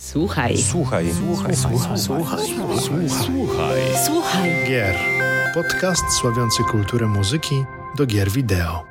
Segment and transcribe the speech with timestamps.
[0.00, 0.58] Słuchaj.
[0.58, 1.12] Słuchaj.
[1.12, 1.56] Słuchaj.
[1.56, 1.98] Słuchaj.
[1.98, 2.38] Słuchaj.
[2.78, 3.08] Słuchaj.
[3.08, 3.80] Słuchaj.
[4.06, 4.50] Słuchaj.
[4.68, 4.94] Gier.
[5.54, 7.64] Podcast sławiący kulturę muzyki
[7.96, 8.84] do gier wideo.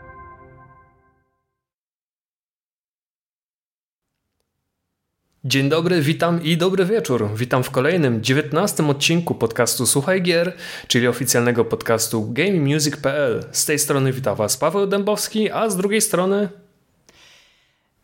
[5.44, 7.30] Dzień dobry, witam i dobry wieczór.
[7.36, 10.54] Witam w kolejnym, dziewiętnastym odcinku podcastu Słuchaj Gier,
[10.88, 13.44] czyli oficjalnego podcastu GameMusic.pl.
[13.52, 16.50] Z tej strony witam Was Paweł Dębowski, a z drugiej strony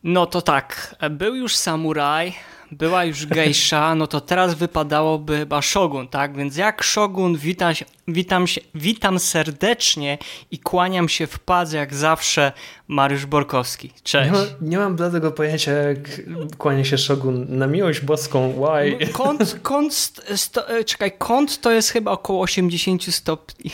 [0.03, 2.33] No to tak, był już samuraj,
[2.77, 6.37] była już gejsza, no to teraz wypadałoby chyba Shogun, tak?
[6.37, 7.73] Więc jak Shogun, witam,
[8.07, 10.17] witam, się, witam serdecznie
[10.51, 12.51] i kłaniam się w padze jak zawsze
[12.87, 13.91] Mariusz Borkowski.
[14.03, 14.31] Cześć.
[14.31, 16.21] nie, ma, nie mam bladego pojęcia, jak
[16.57, 18.53] kłania się Shogun na miłość boską.
[18.53, 19.07] Why?
[19.07, 23.71] Kąt, kąt, st, sto, e, czekaj, kąt to jest chyba około 80 stopni.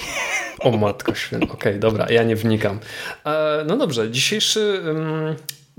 [0.59, 1.53] O matko święta.
[1.53, 2.79] Okej, dobra, ja nie wnikam.
[3.25, 4.81] E, no dobrze, dzisiejszy,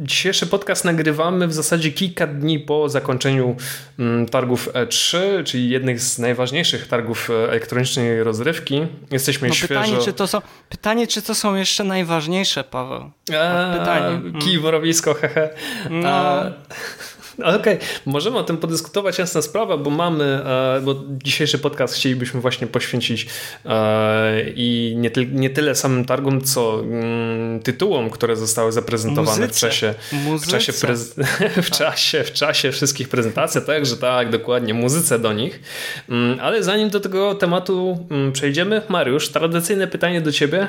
[0.01, 3.57] dzisiejszy podcast nagrywamy w zasadzie kilka dni po zakończeniu
[3.99, 8.87] ym, targów E3, czyli jednych z najważniejszych targów e, elektronicznej rozrywki.
[9.11, 9.81] Jesteśmy No świeżo...
[9.81, 13.11] pytanie, czy to są, pytanie, czy to są jeszcze najważniejsze, Paweł?
[13.33, 14.21] Eee, pytanie.
[14.41, 15.51] Kij, morowisko, hehe.
[15.91, 16.09] No.
[16.09, 16.45] A,
[17.45, 22.67] Okej, możemy o tym podyskutować, jasna sprawa, bo mamy, e, bo dzisiejszy podcast chcielibyśmy właśnie
[22.67, 23.27] poświęcić
[23.67, 29.41] e, i nie, ty, nie tyle samym targom, co mm, tytułom, które zostały zaprezentowane w
[29.41, 29.61] Muzyce.
[29.61, 29.95] czasie,
[30.43, 31.15] w czasie, prez,
[31.67, 35.61] w, czasie, w czasie wszystkich prezentacji, także tak, dokładnie, muzyce do nich.
[36.09, 40.69] Mm, Ale zanim do tego tematu mm, przejdziemy, Mariusz, tradycyjne pytanie do ciebie.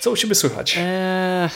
[0.00, 0.78] Co u ciebie słychać?
[0.78, 1.48] Eee,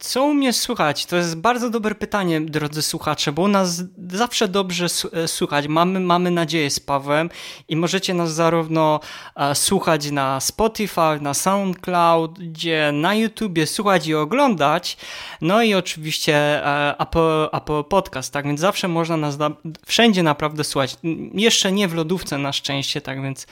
[0.00, 1.06] co u mnie słuchać?
[1.06, 5.68] To jest bardzo dobre pytanie, drodzy słuchacze, bo u nas zawsze dobrze e, słuchać.
[5.68, 7.30] Mamy, mamy nadzieję z Pawłem
[7.68, 9.00] i możecie nas zarówno
[9.36, 14.96] e, słuchać na Spotify, na SoundCloud, gdzie na YouTubie słuchać i oglądać,
[15.40, 16.34] no i oczywiście
[16.66, 19.50] e, Apple, Apple Podcast, tak więc zawsze można nas na,
[19.86, 20.96] wszędzie naprawdę słuchać.
[21.34, 23.46] Jeszcze nie w lodówce na szczęście, tak więc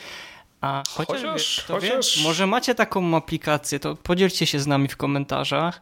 [0.60, 4.66] a, chociaż, Chociaż- wie, kto wie, chociaż- może macie taką aplikację, to podzielcie się z
[4.66, 5.81] nami w komentarzach.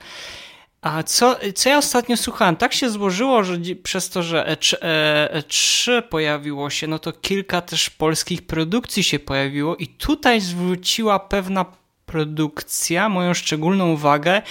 [0.87, 2.57] A co, co ja ostatnio słuchałem?
[2.57, 7.61] Tak się złożyło, że przez to, że E3, e, E3 pojawiło się, no to kilka
[7.61, 11.65] też polskich produkcji się pojawiło i tutaj zwróciła pewna
[12.07, 14.43] produkcja moją szczególną uwagę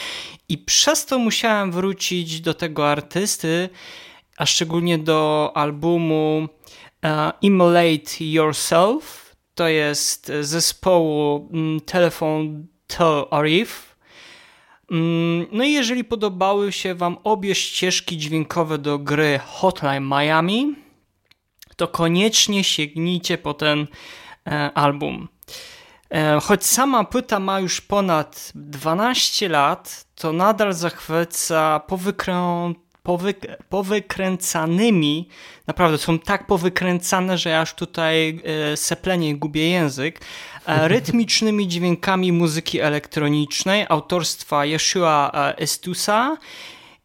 [0.49, 3.69] i przez to musiałem wrócić do tego artysty,
[4.37, 6.47] a szczególnie do albumu
[7.05, 9.35] e, Immolate Yourself.
[9.53, 13.94] To jest zespołu mm, Telephone to Arif.
[14.91, 20.75] Mm, No i jeżeli podobały się Wam obie ścieżki dźwiękowe do gry Hotline Miami,
[21.75, 23.87] to koniecznie sięgnijcie po ten
[24.47, 25.27] e, album.
[26.09, 32.73] E, Choć sama płyta ma już ponad 12 lat, to nadal zachwyca powykrę...
[33.05, 33.47] powyk...
[33.69, 35.29] powykręcanymi,
[35.67, 38.41] naprawdę są tak powykręcane, że ja aż tutaj
[38.73, 40.21] e, seplenie i gubię język,
[40.65, 46.37] e, rytmicznymi dźwiękami muzyki elektronicznej autorstwa Yeshua e, Estusa.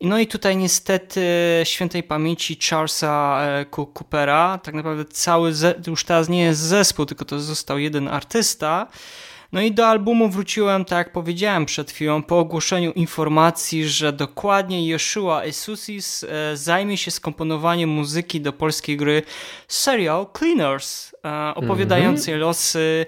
[0.01, 1.21] No i tutaj niestety
[1.65, 5.53] świętej pamięci Charlesa e, Coo- Coopera, tak naprawdę cały,
[5.87, 8.87] już teraz nie jest zespół, tylko to został jeden artysta.
[9.53, 14.95] No i do albumu wróciłem, tak jak powiedziałem przed chwilą, po ogłoszeniu informacji, że dokładnie
[14.95, 19.23] Yeshua Esusis e, zajmie się skomponowaniem muzyki do polskiej gry
[19.69, 23.07] Serial Cleaners, e, opowiadającej losy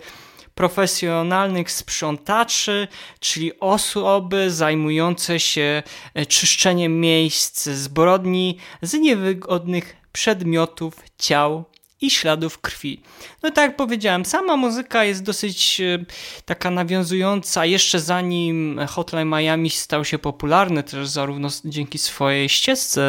[0.55, 2.89] profesjonalnych sprzątaczy,
[3.21, 5.83] czyli osoby zajmujące się
[6.15, 11.65] e, czyszczeniem miejsc zbrodni z niewygodnych przedmiotów, ciał
[12.03, 13.01] i śladów krwi.
[13.43, 16.05] No tak jak powiedziałem, sama muzyka jest dosyć e,
[16.45, 23.03] taka nawiązująca, jeszcze zanim Hotline Miami stał się popularny, też zarówno dzięki swojej ścieżce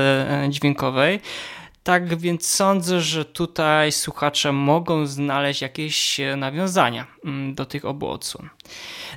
[0.44, 1.20] e, dźwiękowej,
[1.84, 8.10] tak więc sądzę, że tutaj słuchacze mogą znaleźć jakieś e, nawiązania mm, do tych obu
[8.10, 8.50] odsłon.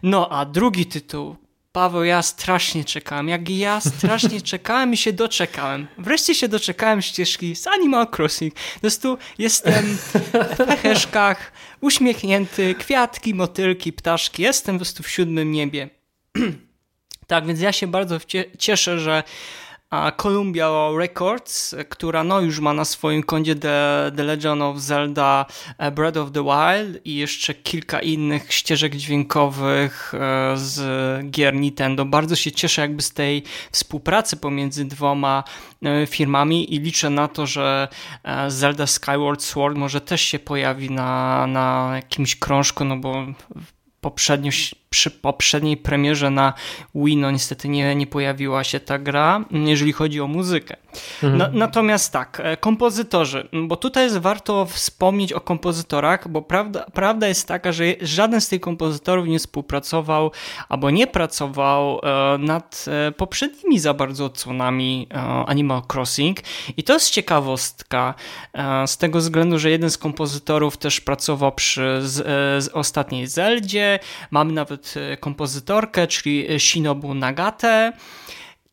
[0.03, 1.37] No a drugi tytuł.
[1.77, 3.29] Paweł, ja strasznie czekałem.
[3.29, 5.87] Jak ja strasznie czekałem i się doczekałem.
[5.99, 8.55] Wreszcie się doczekałem ścieżki z Animal Crossing.
[8.75, 14.43] Po prostu jestem w pecheszkach, uśmiechnięty, kwiatki, motylki, ptaszki.
[14.43, 15.89] Jestem po prostu w siódmym niebie.
[17.27, 18.19] Tak, więc ja się bardzo
[18.59, 19.23] cieszę, że
[19.91, 25.47] a, Columbia Records, która no już ma na swoim koncie The, The Legend of Zelda
[25.79, 32.05] e, Breath of the Wild i jeszcze kilka innych ścieżek dźwiękowych e, z gier Nintendo.
[32.05, 33.43] Bardzo się cieszę jakby z tej
[33.73, 35.45] współpracy pomiędzy dwoma
[35.83, 37.89] e, firmami i liczę na to, że
[38.49, 43.27] Zelda Skyward Sword może też się pojawi na, na jakimś krążku, no bo
[44.01, 44.51] poprzednio
[44.91, 46.53] przy poprzedniej premierze na
[46.95, 50.77] Wii, no niestety nie, nie pojawiła się ta gra, jeżeli chodzi o muzykę.
[51.23, 51.39] Mhm.
[51.39, 57.29] Na, natomiast tak, e, kompozytorzy, bo tutaj jest warto wspomnieć o kompozytorach, bo prawda, prawda
[57.29, 60.31] jest taka, że żaden z tych kompozytorów nie współpracował
[60.69, 65.09] albo nie pracował e, nad e, poprzednimi za bardzo odsłonami
[65.47, 66.39] Animal Crossing
[66.77, 68.15] i to jest ciekawostka
[68.87, 72.15] z tego względu, że jeden z kompozytorów też pracował przy z,
[72.65, 73.99] z ostatniej Zeldzie,
[74.31, 74.86] mamy nawet
[75.21, 77.93] kompozytorkę, czyli Shinobu Nagate,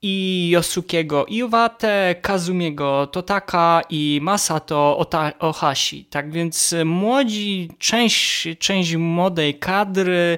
[0.05, 5.07] i Yosukiego Iwate, Kazumiego Totaka i Masato
[5.39, 6.05] Ohashi.
[6.05, 10.37] Tak więc młodzi, część, część młodej kadry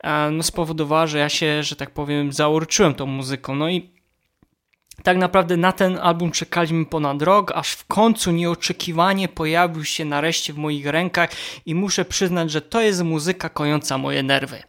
[0.00, 3.54] e, no, spowodowała, że ja się, że tak powiem, zaurczyłem tą muzyką.
[3.54, 3.90] No i
[5.02, 10.52] tak naprawdę na ten album czekaliśmy ponad rok, aż w końcu nieoczekiwanie pojawił się nareszcie
[10.52, 11.30] w moich rękach
[11.66, 14.62] i muszę przyznać, że to jest muzyka kojąca moje nerwy.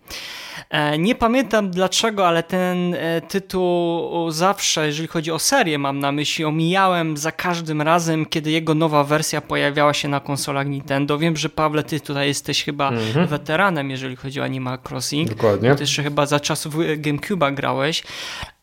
[0.70, 6.12] E, nie pamiętam dlaczego, ale ten e, tytuł zawsze, jeżeli chodzi o serię, mam na
[6.12, 11.18] myśli, omijałem za każdym razem, kiedy jego nowa wersja pojawiała się na konsolach Nintendo.
[11.18, 13.28] Wiem, że Pawle, ty tutaj jesteś chyba mhm.
[13.28, 15.30] weteranem, jeżeli chodzi o Animal Crossing.
[15.30, 15.76] Dokładnie.
[15.76, 18.04] Ty jeszcze chyba za czasów GameCube'a grałeś.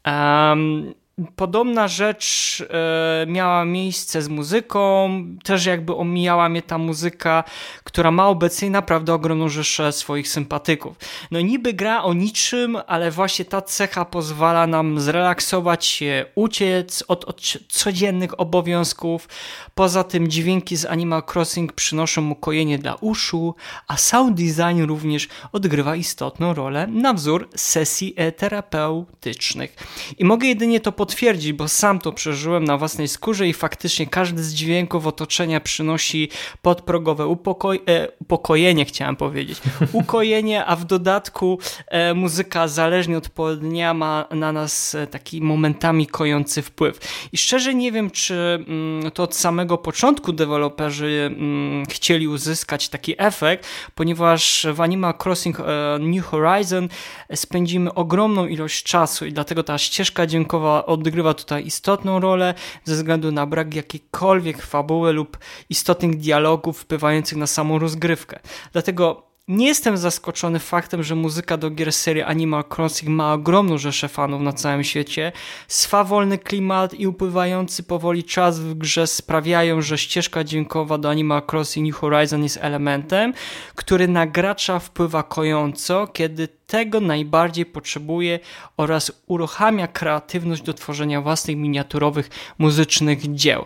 [0.06, 0.94] Um,
[1.36, 5.10] Podobna rzecz e, miała miejsce z muzyką,
[5.44, 7.44] też jakby omijała mnie ta muzyka,
[7.84, 10.96] która ma obecnie naprawdę ogromną rzeszę swoich sympatyków.
[11.30, 17.24] No niby gra o niczym, ale właśnie ta cecha pozwala nam zrelaksować się, uciec od,
[17.24, 19.28] od codziennych obowiązków.
[19.74, 23.54] Poza tym dźwięki z Animal Crossing przynoszą ukojenie dla uszu,
[23.88, 29.76] a sound design również odgrywa istotną rolę na wzór sesji terapeutycznych.
[30.18, 34.42] I mogę jedynie to potwierdzić, bo sam to przeżyłem na własnej skórze i faktycznie każdy
[34.42, 36.28] z dźwięków otoczenia przynosi
[36.62, 39.60] podprogowe upokoj e, upokojenie, chciałem powiedzieć.
[39.92, 46.06] Ukojenie, a w dodatku e, muzyka zależnie od południa ma na nas e, taki momentami
[46.06, 46.98] kojący wpływ.
[47.32, 53.14] I szczerze nie wiem, czy mm, to od samego początku deweloperzy mm, chcieli uzyskać taki
[53.18, 55.64] efekt, ponieważ w Animal Crossing e,
[56.00, 56.88] New Horizon
[57.34, 62.54] spędzimy ogromną ilość czasu i dlatego ta ścieżka dźwiękowa odgrywa tutaj istotną rolę
[62.84, 65.38] ze względu na brak jakiejkolwiek fabuły lub
[65.70, 68.40] istotnych dialogów wpływających na samą rozgrywkę.
[68.72, 74.08] Dlatego nie jestem zaskoczony faktem, że muzyka do gier serii Animal Crossing ma ogromną rzeszę
[74.08, 75.32] fanów na całym świecie.
[75.68, 81.86] Swawolny klimat i upływający powoli czas w grze sprawiają, że ścieżka dźwiękowa do Animal Crossing
[81.86, 83.34] New Horizon jest elementem,
[83.74, 88.40] który na gracza wpływa kojąco, kiedy tego najbardziej potrzebuje
[88.76, 93.64] oraz uruchamia kreatywność do tworzenia własnych miniaturowych muzycznych dzieł.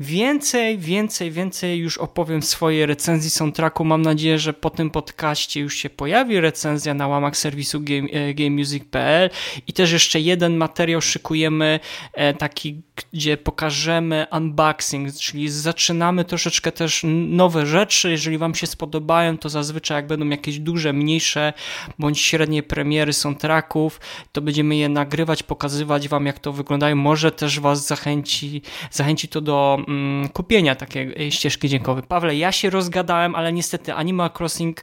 [0.00, 3.84] Więcej, więcej, więcej już opowiem w swojej recenzji soundtracku.
[3.84, 9.30] Mam nadzieję, że po tym podcaście już się pojawi recenzja na łamach serwisu game, gamemusic.pl
[9.66, 11.80] i też jeszcze jeden materiał szykujemy
[12.12, 18.10] e, taki, gdzie pokażemy unboxing, czyli zaczynamy troszeczkę też nowe rzeczy.
[18.10, 21.52] Jeżeli Wam się spodobają, to zazwyczaj jak będą jakieś duże, mniejsze
[21.98, 24.00] bądź średnie premiery soundtracków,
[24.32, 26.96] to będziemy je nagrywać, pokazywać Wam jak to wyglądają.
[26.96, 32.02] Może też Was zachęci, zachęci to do mm, kupienia takiej ścieżki dźwiękowej.
[32.02, 34.82] Pawle, ja się rozgadałem, ale niestety Animal Crossing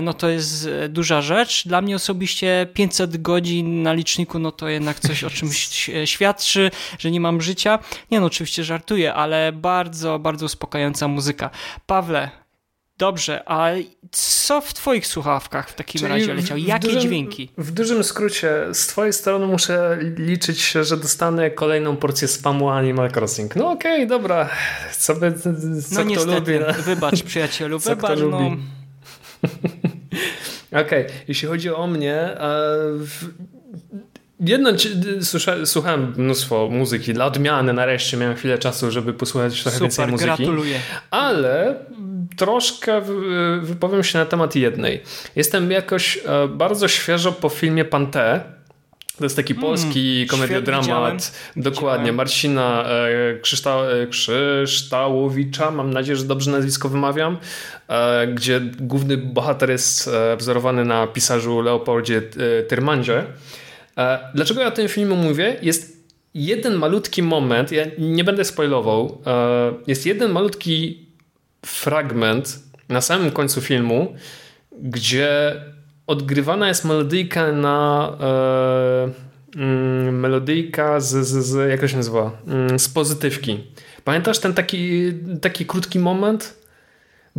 [0.00, 1.68] no to jest e, duża rzecz.
[1.68, 5.68] Dla mnie osobiście 500 godzin na liczniku, no to jednak coś o czymś
[6.04, 7.78] świadczy, że nie mam życia.
[8.10, 11.50] Nie no, oczywiście żartuję, ale bardzo, bardzo uspokajająca muzyka.
[11.86, 12.30] Pawle,
[13.00, 13.68] Dobrze, a
[14.10, 16.58] co w Twoich słuchawkach w takim Czyli razie leciał?
[16.58, 17.50] Jakie dużym, dźwięki?
[17.58, 23.56] W dużym skrócie, z Twojej strony muszę liczyć, że dostanę kolejną porcję spamu Animal Crossing.
[23.56, 24.48] No okej, okay, dobra.
[24.98, 25.50] Co, by, co
[25.94, 26.82] no niestety, lubi, no.
[26.82, 28.18] wybacz przyjacielu, wybacz.
[28.30, 28.56] No.
[30.72, 31.06] okej, okay.
[31.28, 32.36] jeśli chodzi o mnie,
[34.40, 34.70] Jedno,
[35.64, 37.14] słuchałem mnóstwo muzyki.
[37.14, 40.26] Dla odmiany nareszcie miałem chwilę czasu, żeby posłuchać trochę Super, więcej muzyki.
[40.26, 40.80] gratuluję.
[41.10, 41.74] Ale
[42.36, 43.02] troszkę
[43.62, 45.02] wypowiem się na temat jednej.
[45.36, 48.59] Jestem jakoś e, bardzo świeżo po filmie Pante.
[49.20, 51.32] To jest taki mm, polski komediodramat.
[51.56, 52.12] Dokładnie.
[52.12, 57.38] Marcina e, Krzyszta, e, Krzyształowicza, mam nadzieję, że dobrze nazwisko wymawiam,
[58.34, 62.22] gdzie główny bohater jest wzorowany na pisarzu Leopoldzie
[62.68, 63.24] Tyrmandzie.
[64.34, 65.56] Dlaczego ja o tym filmie mówię?
[65.62, 69.22] Jest jeden malutki moment, ja nie będę spoilował,
[69.86, 71.06] jest jeden malutki
[71.66, 74.14] fragment na samym końcu filmu,
[74.82, 75.54] gdzie
[76.10, 82.30] odgrywana jest melodyjka na e, mm, melodyjka z, z, z jak to się nazywa?
[82.46, 83.64] Mm, z pozytywki.
[84.04, 86.59] Pamiętasz ten taki, taki krótki moment?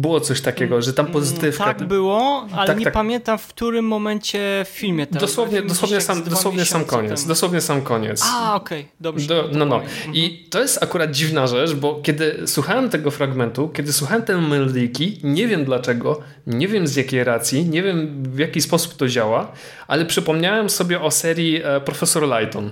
[0.02, 1.64] Było coś takiego, że tam pozytywka...
[1.64, 2.94] Tak było, ale tak, nie tak.
[2.94, 5.08] pamiętam w którym momencie w filmie.
[5.08, 7.16] Teraz, Dosłownie, Film dosłownie, sam, dosłownie sam koniec.
[7.16, 7.28] temu.
[7.28, 8.24] Dosłownie sam koniec.
[8.26, 9.28] A, okej, dobrze.
[9.28, 9.76] Do, no, no.
[9.82, 10.16] Mhm.
[10.16, 15.20] I to jest akurat dziwna rzecz, bo kiedy słuchałem tego fragmentu, kiedy słuchałem tej melodyjki,
[15.24, 19.52] nie wiem dlaczego, nie wiem z jakiej racji, nie wiem w jaki sposób to działa,
[19.88, 22.72] ale przypomniałem sobie o serii e, Profesor Lighton.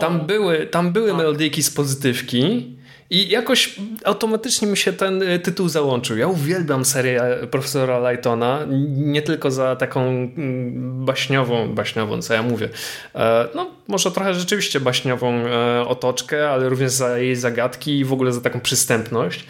[0.00, 1.16] Tam były, tam były Tak.
[1.18, 2.74] melodyjki z pozytywki
[3.10, 6.16] i jakoś automatycznie mi się ten e, tytuł załączył.
[6.16, 8.60] Ja uwielbiam serię e, Profesora Lightona,
[8.96, 12.68] nie tylko za taką mm, baśniową, baśniową, co ja mówię,
[13.14, 18.12] e, no może trochę rzeczywiście baśniową e, otoczkę, ale również za jej zagadki i w
[18.12, 19.44] ogóle za taką przystępność.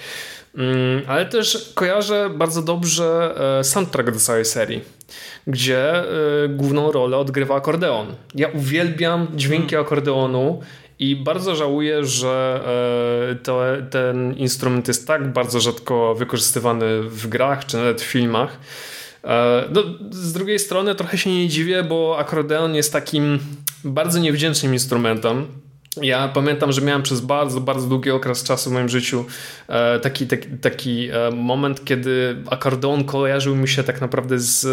[0.59, 4.81] Mm, Ale też kojarzę bardzo dobrze soundtrack do całej serii,
[5.47, 6.05] gdzie
[6.49, 8.15] główną rolę odgrywa akordeon.
[8.35, 10.63] Ja uwielbiam dźwięki akordeonu
[10.99, 12.61] i bardzo żałuję, że
[13.31, 18.59] e, to, ten instrument jest tak bardzo rzadko wykorzystywany w grach czy nawet w filmach.
[19.25, 23.39] E, No, z drugiej strony trochę się nie dziwię, bo akordeon jest takim
[23.85, 25.47] bardzo niewdzięcznym instrumentem.
[26.03, 29.25] Ja pamiętam, że miałem przez bardzo, bardzo długi okres czasu w moim życiu
[29.69, 34.67] e, taki, taki, taki moment, kiedy akordeon kojarzył mi się tak naprawdę z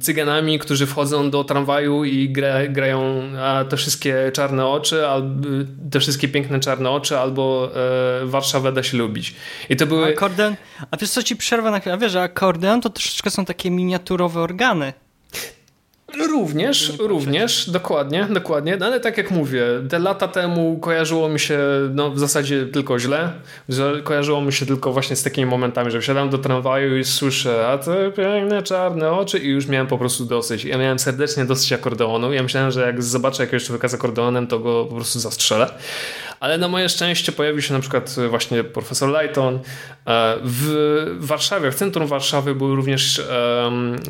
[0.00, 3.22] cyganami, którzy wchodzą do tramwaju i gra, grają
[3.68, 5.48] te wszystkie czarne oczy, albo
[5.90, 7.70] te wszystkie piękne czarne oczy, albo
[8.22, 9.34] e, Warszawę da się lubić.
[9.68, 10.12] I to były...
[10.12, 10.56] Akordeon,
[10.90, 13.70] a wiesz co ci przerwa na chwilę, a wiesz, że akordeon to troszeczkę są takie
[13.70, 14.92] miniaturowe organy.
[16.16, 21.58] Również, również, dokładnie, dokładnie, no ale tak jak mówię, te lata temu kojarzyło mi się
[21.94, 23.32] no, w zasadzie tylko źle,
[24.04, 27.78] kojarzyło mi się tylko właśnie z takimi momentami, że wsiadam do tramwaju i słyszę, a
[27.78, 30.64] te piękne czarne oczy i już miałem po prostu dosyć.
[30.64, 34.58] Ja miałem serdecznie dosyć akordeonu, ja myślałem, że jak zobaczę jakiegoś człowieka z akordeonem, to
[34.58, 35.70] go po prostu zastrzelę.
[36.40, 39.54] Ale na moje szczęście pojawił się na przykład właśnie profesor Lighton.
[40.06, 43.22] E, W Warszawie, w centrum Warszawy był również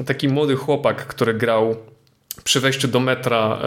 [0.06, 1.76] taki młody chłopak, który grał
[2.44, 3.60] przy wejściu do metra e,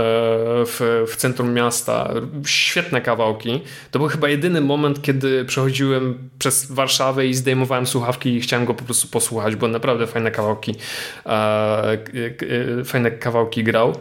[0.65, 2.13] w, w centrum miasta.
[2.46, 3.62] Świetne kawałki.
[3.91, 8.74] To był chyba jedyny moment, kiedy przechodziłem przez Warszawę i zdejmowałem słuchawki i chciałem go
[8.74, 10.75] po prostu posłuchać, bo naprawdę fajne kawałki
[11.25, 11.98] e,
[12.86, 13.96] fajne kawałki grał.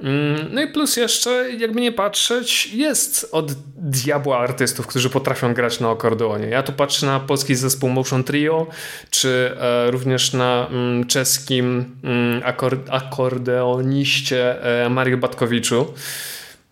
[0.00, 5.80] Mm, No i plus jeszcze, jakby nie patrzeć, jest od diabła artystów, którzy potrafią grać
[5.80, 6.46] na akordeonie.
[6.46, 8.66] Ja tu patrzę na polski zespół Motion Trio,
[9.10, 15.86] czy e, również na mm, czeskim mm, akor akordeoniście e, Mariu Batkowiczu.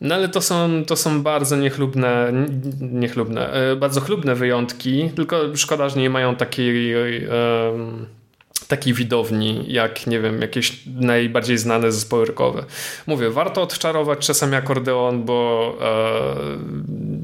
[0.01, 2.33] No ale to są, to są bardzo niechlubne,
[2.81, 6.95] niechlubne, e, bardzo chlubne wyjątki, tylko szkoda, że nie mają takiej
[8.67, 12.65] takiej widowni, jak nie wiem, jakieś najbardziej znane zespoły rockowe.
[13.07, 17.16] Mówię, warto odczarować czasami akordeon, bo e,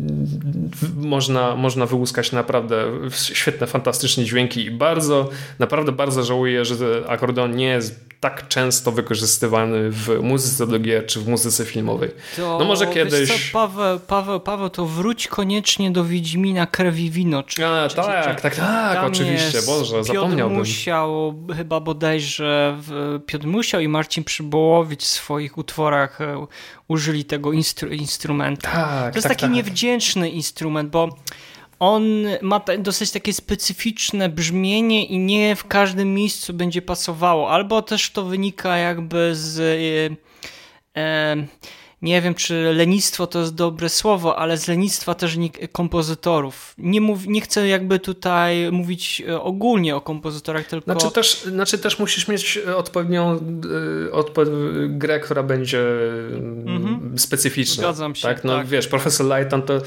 [0.97, 2.85] można, można wyłuskać naprawdę
[3.33, 6.76] świetne, fantastyczne dźwięki i bardzo, naprawdę bardzo żałuję, że
[7.09, 12.11] akordeon nie jest tak często wykorzystywany w muzyce do gier czy w muzyce filmowej.
[12.37, 17.11] To, No może kiedyś- Co, Paweł, Paweł, Paweł, to wróć koniecznie do Wiedźmina Krew i
[17.11, 17.43] Wino.
[17.43, 20.59] Czy, A, czy, tak, czy, tak, tak, Tam oczywiście, jest Boże, Piotr zapomniałbym.
[20.59, 26.47] Musiał, chyba bodajże w, Piotr Musiał i Marcin Przybołowicz w swoich utworach e,
[26.92, 28.62] użyli tego instru, instrumentu.
[28.62, 29.52] Tak, To jest tak, taki tak.
[29.52, 31.08] niewdzięczny instrument, bo
[31.78, 32.04] on
[32.42, 37.50] ma dosyć takie specyficzne brzmienie i nie w każdym miejscu będzie pasowało.
[37.50, 39.61] Albo też to wynika jakby z.
[40.96, 41.37] E, e,
[42.02, 46.75] nie wiem, czy lenistwo to jest dobre słowo, ale z lenistwa też nie, kompozytorów.
[46.78, 50.92] Nie, mów, nie chcę jakby tutaj mówić e, ogólnie o kompozytorach, tylko.
[50.92, 53.38] Znaczy też, znaczy też musisz mieć odpowiednią
[54.06, 54.42] y, odpo
[54.88, 55.82] grę, która będzie
[56.37, 57.82] mm, specyficzna.
[57.82, 57.94] Mhm.
[57.94, 58.44] Zgadzam się, Tak?
[58.44, 58.66] No tak.
[58.66, 59.78] wiesz, profesor Lighton to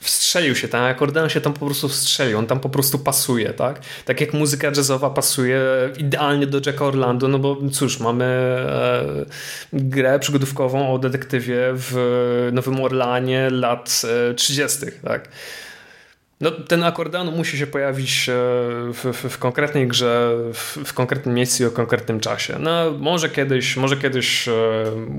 [0.00, 3.80] wstrzelił się, ten akordeon się tam po prostu wstrzelił, on tam po prostu pasuje, tak?
[4.04, 5.60] Tak jak muzyka jazzowa pasuje
[5.98, 9.26] idealnie do Jacka Orlando, no bo cóż, mamy e,
[9.72, 15.28] grę przygodówkową o detektywie w Nowym Orlanie lat e, 30., tak?
[16.40, 18.32] No, ten akordeon musi się pojawić e,
[18.92, 22.56] w, w, w konkretnej grze, w, w konkretnym miejscu i o konkretnym czasie.
[22.60, 24.52] No, może kiedyś, może kiedyś e,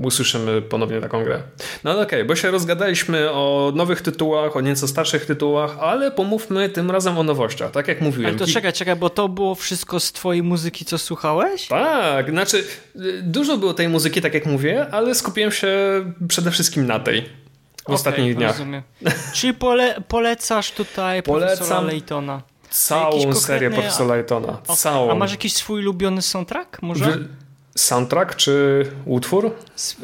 [0.02, 1.42] usłyszymy ponownie taką grę.
[1.84, 6.68] No ale okej, bo się rozgadaliśmy o nowych tytułach, o nieco starszych tytułach, ale pomówmy
[6.68, 8.30] tym razem o nowościach, tak jak mówiłem.
[8.30, 11.66] Ale to czekaj, czekaj, bo to było wszystko z twojej muzyki, co słuchałeś?
[11.66, 12.64] Tak, znaczy
[12.96, 15.68] y, dużo było tej muzyki, tak jak mówię, ale skupiłem się
[16.28, 17.41] przede wszystkim na tej
[17.82, 18.50] w Okej, ostatnich dniach.
[18.50, 18.82] Rozumiem.
[19.34, 21.56] Czyli pole, polecasz tutaj Polecam.
[21.56, 22.42] profesora Laytona.
[22.70, 24.48] Całą serię profesora Laytona.
[24.48, 25.10] Okej, Całą.
[25.10, 27.04] A masz jakiś swój ulubiony soundtrack może?
[27.04, 27.28] Wy-
[27.76, 29.50] Soundtrack czy utwór?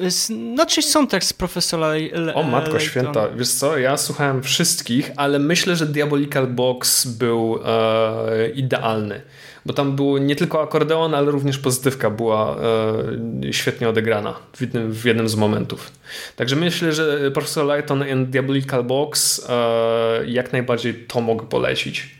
[0.08, 2.80] Znaczy soundtrack z profesora Le O matko Layton.
[2.80, 9.22] święta, wiesz co, ja słuchałem wszystkich, ale myślę, że Diabolical Box był e, idealny,
[9.66, 14.92] bo tam było nie tylko akordeon, ale również pozytywka była e, świetnie odegrana w jednym,
[14.92, 15.92] w jednym z momentów.
[16.36, 22.17] Także myślę, że Professor Layton and Diabolical Box e, jak najbardziej to mogę polecić.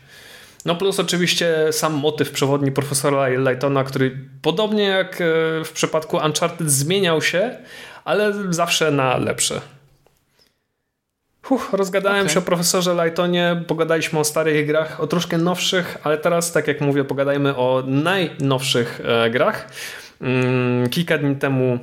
[0.65, 5.25] No plus oczywiście sam motyw przewodni profesora Lightona, który podobnie jak e,
[5.65, 7.57] w przypadku Uncharted zmieniał się,
[8.05, 9.61] ale zawsze na lepsze.
[11.41, 12.33] Huch, rozgadałem Okay.
[12.33, 16.81] się o profesorze Lightonie, pogadaliśmy o starych grach, o troszkę nowszych, ale teraz, tak jak
[16.81, 19.67] mówię, pogadajmy o najnowszych e, grach.
[20.21, 21.79] Mm, kilka dni temu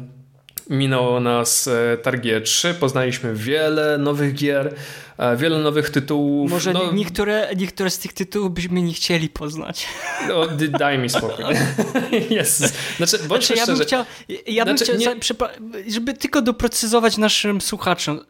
[0.71, 4.75] minęło nas e, targi E3, poznaliśmy wiele nowych gier,
[5.19, 6.51] e, wiele nowych tytułów.
[6.51, 9.87] Może no, niektóre, niektóre z tych tytułów byśmy nie chcieli poznać.
[10.29, 10.47] no,
[10.79, 11.45] daj mi spokój.
[12.31, 12.79] Jest.
[12.97, 14.05] Znaczy, bądźmy Znaczy, ja bym chciał,
[14.47, 18.21] ja bym Znaczy, chciał nie- żeby tylko doprecyzować naszym słuchaczom.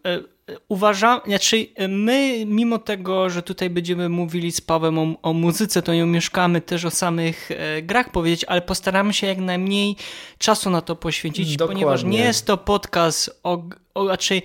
[0.68, 5.94] Uważam, znaczy my mimo tego, że tutaj będziemy mówili z Pawłem o, o muzyce, to
[5.94, 9.96] nie umieszkamy też o samych e, grach powiedzieć, ale postaramy się jak najmniej
[10.38, 11.82] czasu na to poświęcić, Dokładnie.
[11.82, 13.62] ponieważ nie jest to podcast o,
[13.94, 14.42] o raczej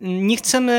[0.00, 0.72] nie chcemy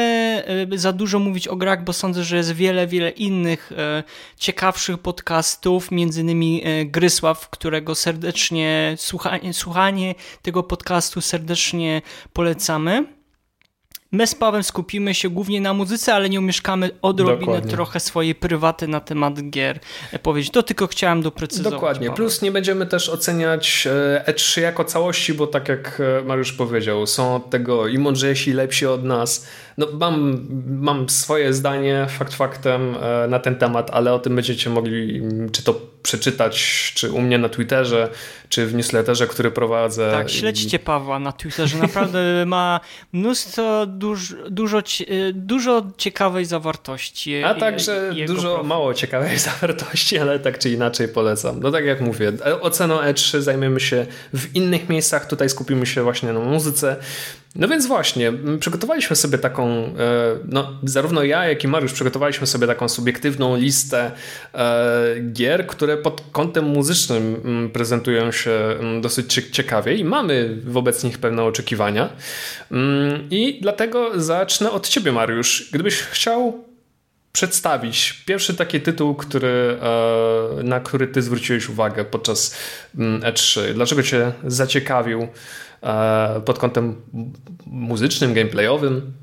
[0.73, 4.03] e, za dużo mówić o grach, bo sądzę, że jest wiele, wiele innych e,
[4.37, 12.01] ciekawszych podcastów, między innymi e, Grysław, którego serdecznie słuchanie, słuchanie tego podcastu serdecznie
[12.33, 13.14] polecamy.
[14.15, 17.71] My z Pawem skupimy się głównie na muzyce, ale nie umieszkamy odrobinę Dokładnie.
[17.71, 19.79] trochę swojej prywaty na temat gier
[20.11, 20.51] e, powiedzieć.
[20.51, 21.73] To tylko chciałem doprecyzować.
[21.73, 22.07] Dokładnie.
[22.07, 22.15] Paweł.
[22.15, 23.87] Plus nie będziemy też oceniać
[24.27, 28.51] e, E3 jako całości, bo tak jak e, Mariusz powiedział, są od tego i mądrzejsi,
[28.51, 29.47] i lepsi od nas.
[29.77, 34.69] No, mam, mam swoje zdanie, fakt faktem e, na ten temat, ale o tym będziecie
[34.69, 38.09] mogli czy to przeczytać, czy u mnie na Twitterze,
[38.49, 40.11] czy w newsletterze, który prowadzę.
[40.11, 41.77] Tak, śledźcie Pawła na Twitterze.
[41.77, 42.79] Naprawdę ma
[43.13, 47.43] mnóstwo, duż, dużo, cie- dużo ciekawej zawartości.
[47.43, 51.59] A także dużo mało ciekawej zawartości, ale tak czy inaczej polecam.
[51.59, 52.31] No tak jak mówię,
[52.61, 56.95] oceną E3 zajmiemy się w innych miejscach, tutaj skupimy się właśnie na muzyce.
[57.55, 59.91] No więc właśnie, przygotowaliśmy sobie taką, e,
[60.49, 64.11] no zarówno ja, jak i Mariusz przygotowaliśmy sobie taką subiektywną listę
[64.53, 67.41] e, gier, które pod kątem muzycznym
[67.73, 68.59] prezentują się
[69.01, 72.09] dosyć cie- ciekawie i mamy wobec nich pewne oczekiwania.
[73.31, 75.69] I dlatego zacznę od ciebie, Mariusz.
[75.71, 76.63] Gdybyś chciał
[77.31, 79.77] przedstawić pierwszy taki tytuł, który,
[80.59, 82.57] e, na który ty zwróciłeś uwagę podczas
[82.97, 83.73] mm, E3.
[83.73, 85.27] Dlaczego cię zaciekawił
[86.45, 86.95] pod kątem
[87.65, 89.13] muzycznym, gameplayowym?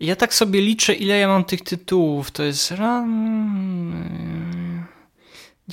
[0.00, 2.30] Ja tak sobie liczę, ile ja mam tych tytułów.
[2.30, 4.52] To jest ram...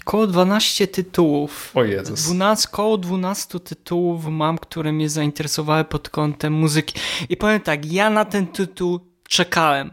[0.04, 1.72] Koło 12 tytułów.
[1.76, 2.24] O Jezus.
[2.24, 7.00] 12, koło 12 tytułów mam, które mnie zainteresowały pod kątem muzyki.
[7.30, 9.92] I powiem tak, ja na ten tytuł czekałem.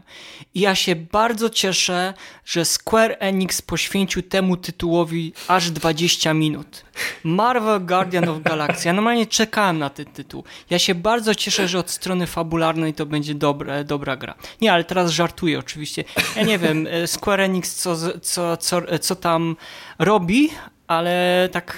[0.53, 2.13] I ja się bardzo cieszę,
[2.45, 6.85] że Square Enix poświęcił temu tytułowi aż 20 minut.
[7.23, 8.87] Marvel Guardian of Galaxy.
[8.87, 10.43] Ja normalnie czekałem na ten tytuł.
[10.69, 14.35] Ja się bardzo cieszę, że od strony fabularnej to będzie dobre, dobra gra.
[14.61, 16.03] Nie, ale teraz żartuję oczywiście.
[16.35, 19.55] Ja nie wiem, e, Square Enix co, co, co, co tam
[19.99, 20.49] robi,
[20.87, 21.77] ale tak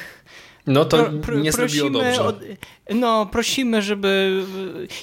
[0.67, 1.10] No to
[1.41, 2.34] nie zrobiło dobrze.
[2.95, 4.43] No, prosimy, żeby.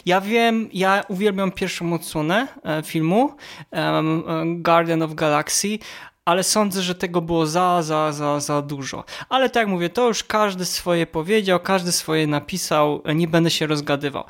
[0.07, 3.37] Ja wiem, ja uwielbiam pierwszą odsłonę e, filmu
[3.71, 5.79] em, em, Guardian of Galaxy,
[6.27, 9.05] ale sądzę, że tego było za, za, za, za dużo.
[9.29, 13.51] Ale tak jak mówię, to już każdy swoje powiedział, każdy swoje napisał, e, nie będę
[13.51, 14.25] się rozgadywał.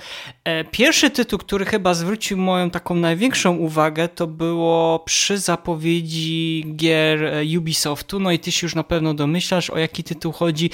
[0.45, 7.25] E, Pierwszy tytuł, który chyba zwrócił moją taką największą uwagę, to było przy zapowiedzi gier
[7.25, 8.21] e, Ubisoftu.
[8.21, 10.71] No i ty się już na pewno domyślasz, o jaki tytuł chodzi.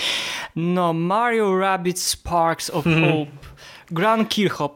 [0.57, 3.53] No, Mario Rabbit Sparks of Hope.
[3.91, 4.73] Grant Kirchhoff.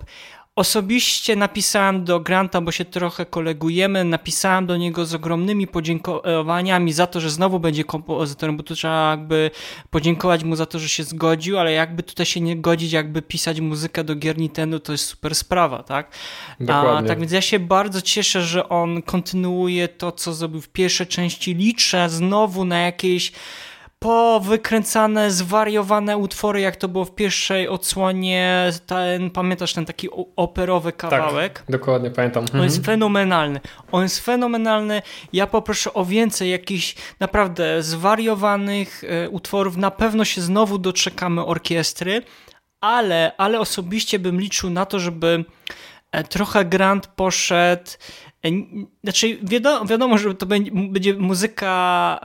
[0.56, 7.06] Osobiście napisałem do Granta, bo się trochę kolegujemy, napisałem do niego z ogromnymi podziękowaniami za
[7.06, 9.50] to, że znowu będzie kompozytorem, bo tu trzeba jakby
[9.90, 13.60] podziękować mu za to, że się zgodził, ale jakby tutaj się nie godzić, jakby pisać
[13.60, 16.12] muzykę do gier Nintendo, to jest super sprawa, tak?
[16.60, 17.08] A, Dokładnie.
[17.08, 21.54] tak więc ja się bardzo cieszę, że on kontynuuje to, co zrobił w pierwszej części.
[21.54, 23.32] Liczę znowu na jakieś
[23.98, 28.70] powykręcane, zwariowane utwory, jak to było w pierwszej odsłonie.
[28.86, 31.52] Ten, pamiętasz ten taki operowy kawałek?
[31.58, 32.40] Tak, dokładnie, pamiętam.
[32.42, 32.64] On Mhm.
[32.64, 33.60] jest fenomenalny.
[33.92, 35.02] On jest fenomenalny.
[35.32, 39.76] Ja poproszę o więcej jakichś naprawdę zwariowanych e, utworów.
[39.76, 42.22] Na pewno się znowu doczekamy orkiestry,
[42.80, 45.44] ale, ale osobiście bym liczył na to, żeby
[46.28, 47.90] trochę Grant poszedł
[49.04, 52.20] znaczy, wiadomo, wiadomo, że to będzie, muzyka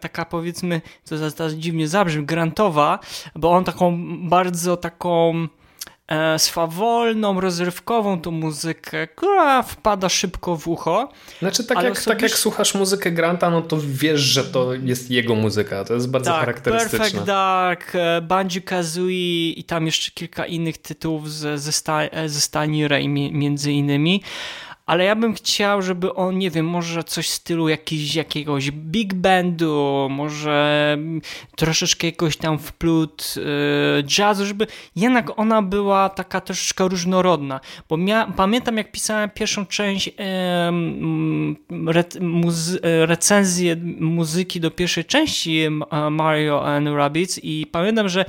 [0.00, 2.98] taka powiedzmy, co teraz dziwnie zabrzmi, grantowa,
[3.34, 5.34] bo on taką bardzo taką
[6.08, 11.08] e, swawolną, rozrywkową tą muzykę, która wpada szybko w ucho.
[11.38, 12.10] Znaczy tak, jak, osobiście...
[12.10, 16.10] tak jak słuchasz muzykę Granta, no to wiesz, że to jest jego muzyka, to jest
[16.10, 16.98] bardzo tak, charakterystyczne.
[16.98, 22.40] Perfect Dark, e, Banjo-Kazooie i tam jeszcze kilka innych tytułów ze, ze, sta, e, ze
[22.40, 24.22] Stani Ray między innymi
[24.86, 29.14] ale ja bym chciał, żeby on, nie wiem, może coś w stylu jakiś, jakiegoś big
[29.14, 30.98] bandu, może
[31.56, 38.32] troszeczkę jakoś tam wplut yy, jazzu, żeby jednak ona była taka troszeczkę różnorodna, bo mia,
[38.36, 40.14] pamiętam jak pisałem pierwszą część yy,
[41.92, 45.60] re, muzy recenzję muzyki do pierwszej części
[46.10, 48.24] Mario and Rabbids i pamiętam, że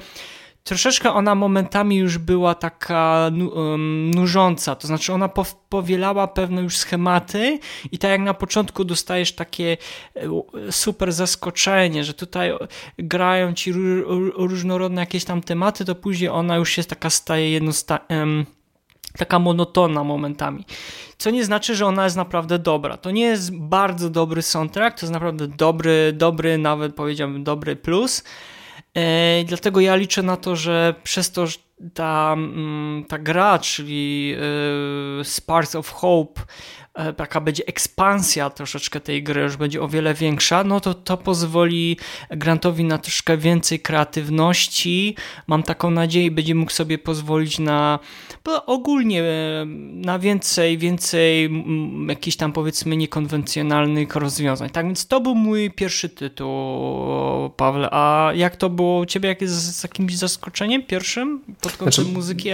[0.68, 3.32] troszeczkę ona momentami już była taka
[4.16, 5.30] nużąca, to znaczy ona
[5.70, 7.60] powielała pewne już schematy
[7.92, 9.78] i tak jak na początku dostajesz takie
[10.16, 12.52] e, super zaskoczenie, że tutaj
[12.98, 13.74] grają ci
[14.36, 18.00] różnorodne jakieś tam tematy, to później ona już się taka staje jednosta
[19.18, 20.66] taka monotonna momentami.
[21.18, 22.98] Co nie znaczy, że ona jest naprawdę dobra.
[22.98, 28.24] To nie jest bardzo dobry soundtrack, to jest naprawdę dobry, dobry, nawet powiedziałbym dobry plus,
[29.46, 31.58] dlatego ja liczę na to, że przez to, że
[31.94, 34.36] ta, mm, ta gra, czyli
[35.20, 36.87] e, Sparks of Hope, E,
[37.18, 41.98] taka będzie ekspansja troszeczkę tej gry, już będzie o wiele większa, no to to pozwoli
[42.30, 45.16] Grantowi na troszkę więcej kreatywności.
[45.48, 48.00] Mam taką nadzieję, będzie mógł sobie pozwolić na
[48.66, 51.50] ogólnie e, na więcej, więcej
[52.08, 54.70] jakichś tam powiedzmy niekonwencjonalnych rozwiązań.
[54.70, 56.50] Tak więc to był mój pierwszy tytuł,
[57.58, 57.90] Pawle.
[57.92, 59.30] A jak to było u ciebie?
[59.30, 62.50] Jak jest z jakimś zaskoczeniem pierwszym pod kątem znaczy, muzyki?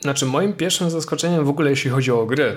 [0.00, 2.56] Znaczy moim pierwszym zaskoczeniem w ogóle jeśli chodzi o gry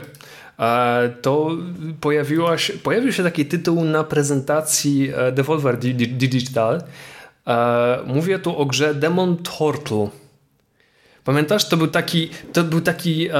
[1.22, 1.58] to
[2.02, 6.82] pojawiła się, pojawił się taki tytuł na prezentacji e, Devolver Digital.
[7.48, 10.10] E, mówię tu o grze Demon Turtle.
[11.24, 13.32] Pamiętasz, to był taki, to był taki e,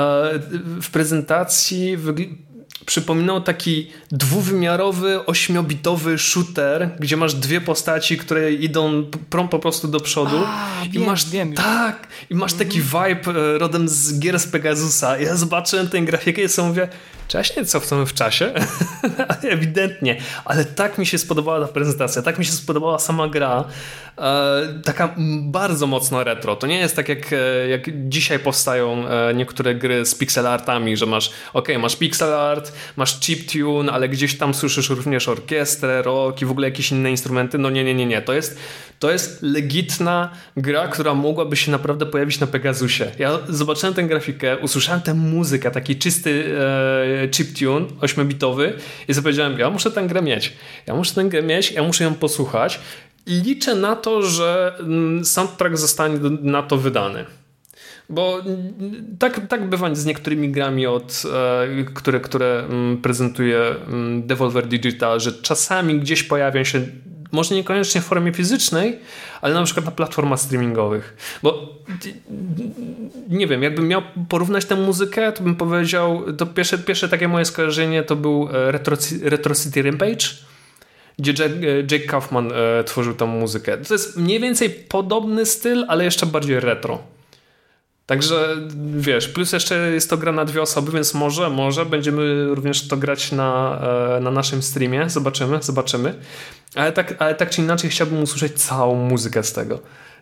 [0.82, 1.98] w prezentacji
[2.86, 10.00] przypominał taki dwuwymiarowy, ośmiobitowy shooter, gdzie masz dwie postaci, które idą prą po prostu do
[10.00, 10.44] przodu.
[10.48, 11.54] A, i wiem, masz wiem.
[11.54, 13.16] tak, i masz taki mhm.
[13.16, 15.18] vibe rodem z gier z Pegasusa.
[15.18, 16.88] Ja zobaczyłem tę grafikę i sobie mówię,
[17.28, 18.54] czy ja się nie cofnąłem w czasie?
[19.44, 23.64] Ewidentnie, ale tak mi się spodobała ta prezentacja, tak mi się spodobała sama gra.
[24.18, 26.56] E, taka bardzo mocno retro.
[26.56, 30.98] To nie jest tak jak, e, jak dzisiaj powstają e, niektóre gry z pixel artami,
[30.98, 36.02] że masz, ok, masz pixel art, masz chip tune, ale gdzieś tam słyszysz również orkiestrę,
[36.02, 37.58] rock i w ogóle jakieś inne instrumenty.
[37.58, 38.22] No nie, nie, nie, nie.
[38.22, 38.60] To jest,
[39.00, 43.12] to jest legitna gra, która mogłaby się naprawdę pojawić na Pegasusie.
[43.20, 46.58] Ja zobaczyłem tę grafikę, usłyszałem tę muzykę, taki czysty
[47.24, 48.72] e, chiptune 8-bitowy
[49.08, 50.54] i sobie powiedziałem, ja muszę tę grę mieć.
[50.88, 52.80] Ja muszę tę grę mieć, ja muszę ją posłuchać
[53.28, 57.26] liczę na to, że mm, soundtrack zostanie na to wydany.
[58.10, 63.76] Bo mm, tak, tak bywa z niektórymi grami, od, e, które, które mm, prezentuje
[64.20, 66.82] Devolver Digital, że czasami gdzieś pojawią się
[67.32, 69.00] może niekoniecznie w formie fizycznej,
[69.42, 71.18] ale na przykład na platformach streamingowych.
[71.44, 71.76] Bo
[73.30, 77.46] nie wiem, jakbym miał porównać tę muzykę, to bym powiedział, to pierwsze, pierwsze takie moje
[77.46, 80.28] skojarzenie to był e, Retro, Retro City Rampage,
[81.20, 83.78] gdzie Jack, e, Jake Kaufman e, tworzył tą muzykę.
[83.78, 87.16] To jest mniej więcej podobny styl, ale jeszcze bardziej retro.
[88.06, 88.56] Także
[88.96, 92.98] wiesz, plus jeszcze jest to gra na dwie osoby, więc może, może będziemy również to
[92.98, 93.82] grać na,
[94.18, 95.10] e, na naszym streamie.
[95.10, 96.16] Zobaczymy, zobaczymy.
[96.76, 99.80] Ale tak, ale tak czy inaczej chciałbym usłyszeć całą muzykę z tego.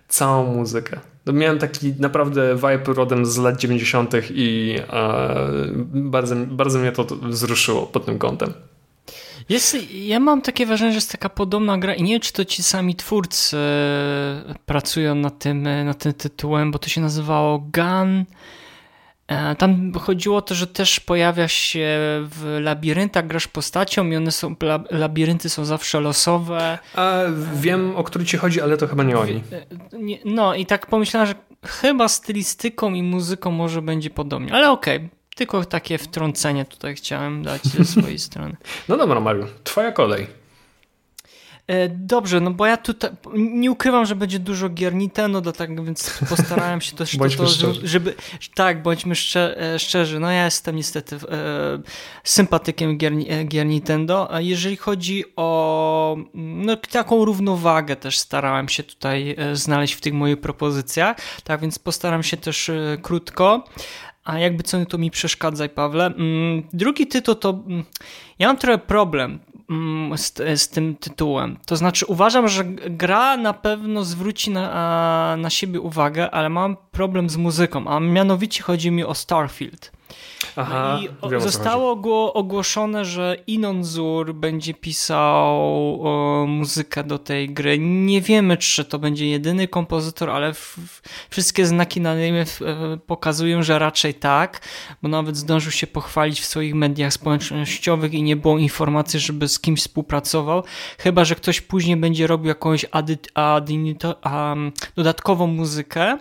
[0.07, 0.99] Całą muzykę.
[1.33, 4.13] Miałem taki naprawdę vibe rodem z lat 90.
[4.29, 5.35] i e,
[5.85, 8.53] bardzo, bardzo mnie to wzruszyło pod tym kątem.
[9.49, 12.45] Jest, ja mam takie wrażenie, że jest taka podobna gra i nie wiem, czy to
[12.45, 17.59] ci sami twórcy e, pracują nad tym, e, nad tym tytułem, bo to się nazywało
[17.59, 18.25] Gun.
[19.27, 24.31] E, tam chodziło o to, że też pojawia się w labiryntach, grasz postacią i one
[24.31, 24.55] są,
[24.91, 26.79] labirynty są zawsze losowe.
[26.95, 27.19] A
[27.55, 29.43] wiem, o który ci chodzi, ale to chyba nie oni.
[30.25, 34.97] No i tak pomyślałem, że chyba stylistyką i muzyką może będzie podobnie, ale okej.
[34.97, 35.22] Okay.
[35.35, 38.55] Tylko takie wtrącenie tutaj chciałem dać ze swojej strony.
[38.89, 40.43] No dobra, Mariu, twoja kolej.
[41.67, 46.19] E, dobrze, no bo ja tutaj nie ukrywam, że będzie dużo gier Nintendo, dlatego więc
[46.29, 48.15] postarałem się też to, to żeby, żeby,
[48.55, 51.19] tak, bądźmy e, szczerzy, no ja jestem niestety e,
[52.23, 58.83] sympatykiem gier, e, gier Nintendo, a jeżeli chodzi o no, taką równowagę też starałem się
[58.83, 63.63] tutaj znaleźć w tych moich propozycjach, tak więc postaram się też krótko.
[64.23, 66.05] A jakby co to mi przeszkadzaj, Pawle.
[66.05, 67.49] Mm, drugi tytuł to.
[67.49, 67.83] Mm,
[68.39, 71.57] ja mam trochę problem mm, z, z, tym tytułem.
[71.65, 77.29] To znaczy, uważam, że gra na pewno zwróci na, na siebie uwagę, ale mam problem
[77.29, 79.91] z muzyką, a mianowicie chodzi mi o Starfield.
[80.55, 85.55] Aha, I zostało go ogłoszone, że Inon Zur będzie pisał
[86.07, 87.79] o, muzykę do tej gry.
[87.79, 90.53] Nie wiemy, czy to będzie jedyny kompozytor, ale
[91.29, 92.45] wszystkie znaki na niebie
[93.07, 94.61] pokazują, że raczej tak,
[95.01, 99.59] bo nawet zdążył się pochwalić w swoich mediach społecznościowych i nie było informacji, żeby z
[99.59, 100.63] kimś współpracował,
[100.97, 103.31] chyba, że ktoś później będzie robił jakąś adyt,
[104.25, 106.17] um, dodatkową muzykę.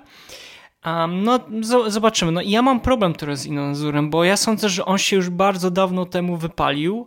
[0.87, 1.41] Um, no,
[1.89, 2.33] zobaczymy.
[2.33, 5.71] No, ja mam problem teraz z Inonzurem, bo ja sądzę, że on się już bardzo
[5.71, 7.07] dawno temu wypalił.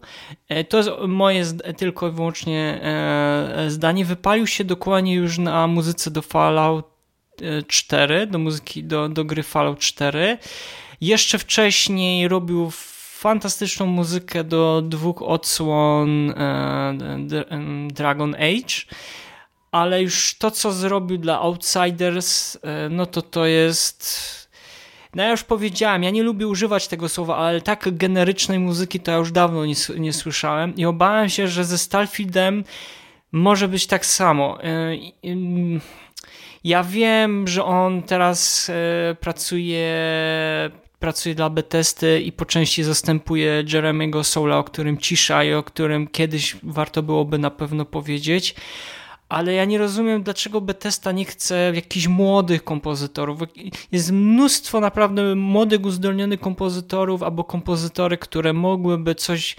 [0.49, 1.45] E, to jest moje
[1.77, 4.05] tylko i wyłącznie e, e, zdanie.
[4.05, 6.85] Wypalił się dokładnie już na muzyce do Fallout
[7.67, 10.37] 4, do muzyki do, do gry Fallout 4.
[11.01, 12.71] Jeszcze wcześniej robił
[13.19, 16.33] fantastyczną muzykę do dwóch odsłon
[17.87, 18.95] Dragon Age
[19.75, 24.05] ale już to, co zrobił dla Outsiders, e, no to to jest...
[25.15, 29.11] No ja już powiedziałem, ja nie lubię używać tego słowa, ale tak generycznej muzyki to
[29.11, 32.63] ja już dawno nie, nie słyszałem i obawiam się, że ze Starfieldem
[33.31, 34.63] może być tak samo.
[34.63, 34.95] E,
[36.63, 39.89] ja wiem, że on teraz e, pracuje
[40.99, 46.07] pracuje dla Bethesdy i po części zastępuje Jeremy'ego Soula, o którym cisza i o którym
[46.07, 48.55] kiedyś warto byłoby na pewno powiedzieć,
[49.29, 53.39] ale ja nie rozumiem, dlaczego Bethesda nie chce jakichś młodych kompozytorów.
[53.91, 59.55] Jest mnóstwo naprawdę młodych, uzdolnionych kompozytorów albo kompozytory, które mogłyby coś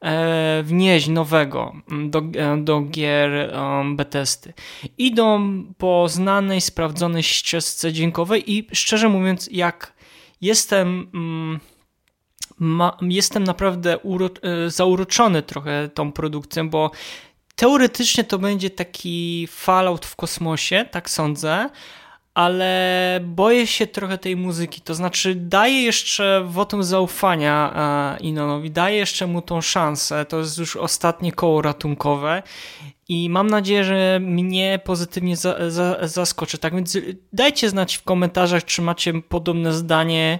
[0.00, 1.72] e, wnieść nowego
[2.08, 4.52] do, e, do gier um, Bethesdy.
[4.98, 9.92] Idą po znanej, sprawdzonej ścieżce dźwiękowej i szczerze mówiąc, jak
[10.40, 11.10] jestem...
[11.14, 11.60] Mm,
[12.58, 16.90] ma, jestem naprawdę uro, e, zauroczony trochę tą produkcją, bo
[17.58, 21.70] Teoretycznie to będzie taki Fallout w kosmosie, tak sądzę,
[22.34, 24.80] ale boję się trochę tej muzyki.
[24.80, 27.72] To znaczy, daję jeszcze wotum zaufania
[28.16, 30.24] e, Inonowi, daję jeszcze mu tą szansę.
[30.24, 32.42] To jest już ostatnie koło ratunkowe
[33.08, 36.58] i mam nadzieję, że mnie pozytywnie za, za, zaskoczy.
[36.58, 36.98] Tak więc
[37.32, 40.38] dajcie znać w komentarzach, czy macie podobne zdanie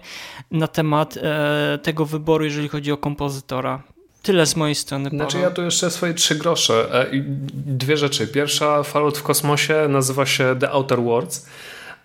[0.50, 3.83] na temat e, tego wyboru, jeżeli chodzi o kompozytora.
[4.29, 5.11] Tyle z mojej strony.
[5.11, 5.19] Paweł.
[5.19, 6.88] Znaczy ja tu jeszcze swoje trzy grosze.
[6.93, 7.07] E,
[7.53, 8.27] dwie rzeczy.
[8.27, 11.47] Pierwsza, Fallout w kosmosie nazywa się The Outer Worlds.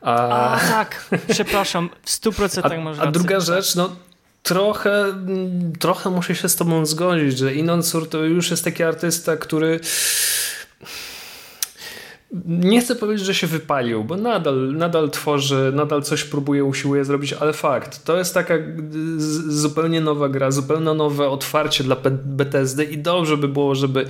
[0.02, 3.02] A, a tak, przepraszam, w 100% a, może.
[3.02, 3.96] A druga rzecz, no
[4.44, 5.06] trochę,
[5.80, 9.80] trochę muszę się z tobą zgodzić, że Inon Sur to już jest taki artysta, który
[12.46, 17.34] nie chcę powiedzieć, że się wypalił, bo nadal, nadal tworzy, nadal coś próbuje, usiłuje zrobić,
[17.34, 18.54] ale fakt, to jest taka
[19.48, 24.06] zupełnie nowa gra, zupełnie nowe otwarcie dla BTSD i dobrze by było, żeby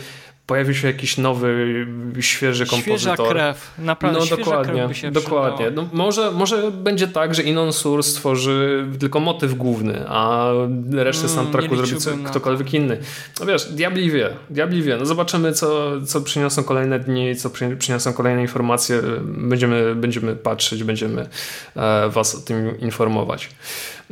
[0.47, 1.86] pojawił się jakiś nowy,
[2.19, 2.99] świeży kompozytor.
[2.99, 5.71] Świeża krew, naprawdę no, dokładnie, krew by się Dokładnie.
[5.71, 10.51] No, może, może będzie tak, że Inon Sur stworzy tylko motyw główny, a
[10.91, 12.97] resztę mm, soundtracku zrobi ktokolwiek inny.
[13.39, 14.97] No wiesz, diabli wie, diabli wie.
[14.97, 19.01] No zobaczymy, co, co przyniosą kolejne dni, co przyniosą kolejne informacje.
[19.23, 21.27] Będziemy, będziemy patrzeć, będziemy
[21.75, 23.49] e, was o tym informować.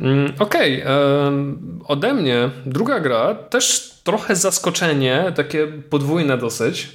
[0.02, 0.92] Mm, okej, okay.
[1.84, 6.88] ode mnie druga gra, też trochę zaskoczenie, takie podwójne dosyć.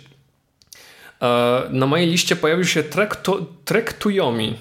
[1.21, 4.55] E, na mojej liście pojawił się Trek, to, Trek to Yomi.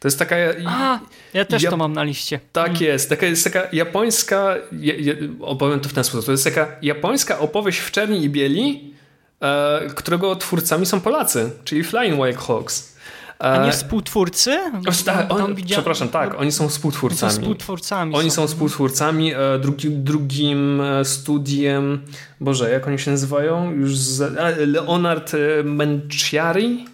[0.00, 0.36] To jest taka.
[0.66, 1.00] A,
[1.34, 2.40] ja też ja, to mam na liście.
[2.52, 2.82] Tak mm.
[2.82, 3.08] jest.
[3.08, 4.54] Taka, jest taka japońska.
[4.72, 6.26] Ja, ja, opowiem to w ten sposób.
[6.26, 8.94] To jest taka japońska opowieść w czerni i bieli,
[9.40, 12.96] e, którego twórcami są Polacy, czyli Flying Wild Hawks.
[13.40, 14.58] A nie współtwórcy?
[15.04, 17.32] Tak, on, przepraszam, tak, oni są współtwórcami.
[17.32, 18.14] Są współtwórcami.
[18.14, 19.34] Oni są, współtwórcami.
[19.34, 22.00] E, drugi, drugim e, studiem,
[22.40, 23.72] Boże, jak oni się nazywają?
[23.72, 26.86] Już z, Leonard e, Menciari?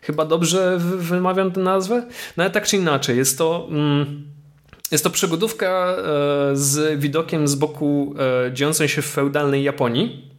[0.00, 2.06] Chyba dobrze wymawiam tę nazwę?
[2.36, 3.68] No ale tak czy inaczej, jest to...
[3.70, 4.30] Mm,
[4.90, 5.96] jest to przygodówka
[6.52, 8.14] z widokiem z boku
[8.52, 10.30] dziejącej się w feudalnej Japonii.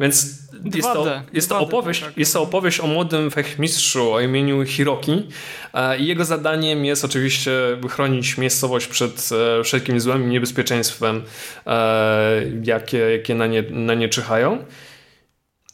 [0.00, 2.18] Więc jest to, jest, to opowieść, tak.
[2.18, 5.26] jest to opowieść o młodym fechmistrzu o imieniu Hiroki
[5.74, 7.50] e, i jego zadaniem jest oczywiście
[7.90, 11.22] chronić miejscowość przed e, wszelkim złem i niebezpieczeństwem,
[11.66, 14.64] e, jakie, jakie na, nie, na nie czyhają.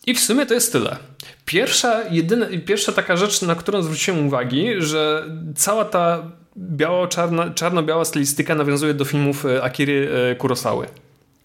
[0.07, 0.97] I w sumie to jest tyle.
[1.45, 5.25] Pierwsza, jedyna, pierwsza taka rzecz, na którą zwróciłem uwagi, że
[5.57, 10.87] cała ta biało-czarno-biała czarno stylistyka nawiązuje do filmów Akiry Kurosawy.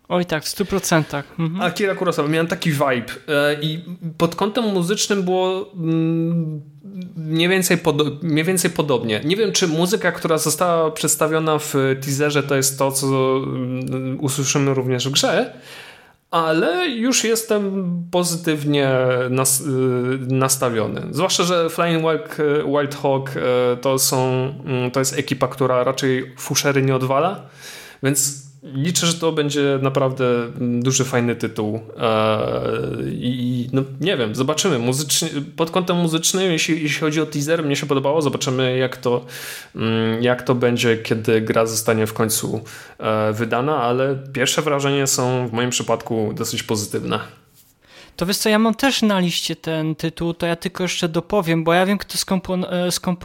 [0.10, 1.24] Oj tak, w 100%.
[1.40, 1.62] Mhm.
[1.62, 3.84] Akira Kurosawa, miałem taki vibe e, i
[4.18, 6.62] pod kątem muzycznym było mm,
[7.16, 7.78] mniej więcej,
[8.22, 9.22] mniej więcej podobnie.
[9.24, 14.74] Nie wiem, czy muzyka, która została przedstawiona w teaserze, to jest to, co mm, usłyszymy
[14.74, 15.54] również w grze,
[16.32, 18.90] ale już jestem pozytywnie
[19.30, 19.66] nas, y,
[20.28, 21.02] nastawiony.
[21.12, 23.42] Zwłaszcza, że Flying Wild, Wild Hawk y,
[23.82, 27.42] to, są, mm, to jest ekipa, która raczej fuszery nie odwala,
[28.04, 30.26] więc liczę, że to będzie naprawdę
[30.60, 31.80] duży, fajny tytuł.
[31.98, 32.10] Eee,
[33.12, 34.80] I no, nie wiem, zobaczymy.
[34.80, 38.22] Muzycznie, pod kątem muzycznym, jeśli, jeśli chodzi o teaser, mnie się podobało.
[38.22, 39.26] Zobaczymy, jak to,
[39.76, 42.62] mm, jak to będzie, kiedy gra zostanie w końcu
[42.98, 47.20] e, wydana, ale pierwsze wrażenia są w moim przypadku dosyć pozytywne.
[48.16, 51.64] To wiesz co, ja mam też na liście ten tytuł, to ja tylko jeszcze dopowiem,
[51.64, 52.36] bo ja wiem, kto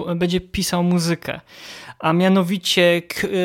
[0.08, 1.40] e, będzie pisał muzykę
[2.04, 3.02] a mianowicie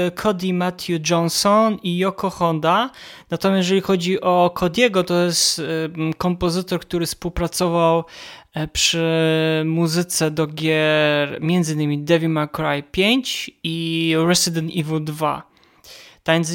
[0.08, 2.90] e, Cody Matthew Johnson i Yoko Honda.
[3.30, 5.64] Natomiast jeżeli chodzi o Cody'ego, to jest e,
[6.18, 8.04] kompozytor, który współpracował
[8.54, 9.04] e, przy
[9.66, 12.06] muzyce do gier m.in.
[12.06, 15.44] Devil May Cry 5 i Resident Evil 2.
[16.24, 16.52] Tak więc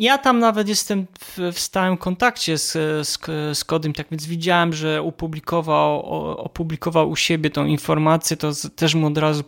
[0.00, 2.72] ja tam nawet jestem w, w stałym kontakcie z,
[3.08, 3.18] z,
[3.58, 6.04] z Kodym, tak więc widziałem, że opublikował,
[6.36, 9.44] opublikował u siebie tą informację, to z, też mu od razu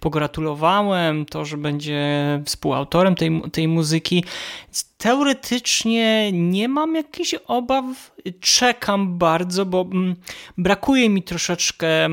[0.00, 2.08] pogratulowałem, to, że będzie
[2.44, 4.24] współautorem tej, tej muzyki.
[4.98, 7.84] Teoretycznie nie mam jakichś obaw,
[8.40, 10.16] czekam bardzo, bo mm,
[10.58, 12.08] brakuje mi troszeczkę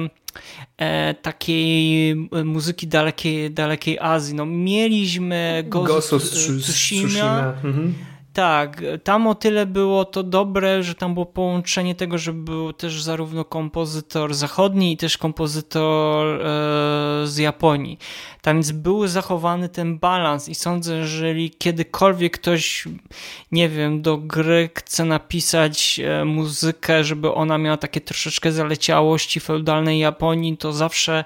[1.21, 4.35] takiej e, muzyki dalekiej, dalekiej Azji.
[4.35, 7.53] No, mieliśmy Ghost of Tsushima.
[7.63, 7.93] Mhm.
[8.35, 13.03] Tak, tam o tyle było to dobre, że tam było połączenie tego, że był też
[13.03, 16.41] zarówno kompozytor zachodni i też kompozytor e,
[17.27, 17.99] z Japonii.
[18.41, 22.87] Tam więc był zachowany ten balans i sądzę, że jeżeli kiedykolwiek ktoś,
[23.51, 29.99] nie wiem, do gry chce napisać e, muzykę, żeby ona miała takie troszeczkę zaleciałości feudalnej
[29.99, 31.25] Japonii, to zawsze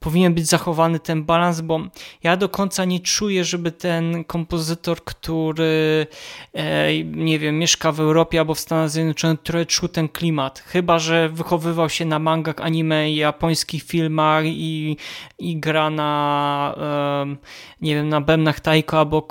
[0.00, 1.80] powinien być zachowany ten balans, bo
[2.22, 6.06] ja do końca nie czuję, żeby ten kompozytor, który
[6.54, 10.58] e, nie wiem, mieszka w Europie albo w Stanach Zjednoczonych, trochę czuł ten klimat.
[10.58, 14.96] Chyba, że wychowywał się na mangach, anime japońskich filmach i,
[15.38, 17.36] i gra na e,
[17.80, 19.22] nie wiem, na bębnach taiko albo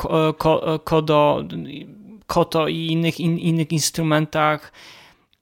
[0.83, 1.43] kodo,
[2.27, 4.71] koto i innych, in, innych instrumentach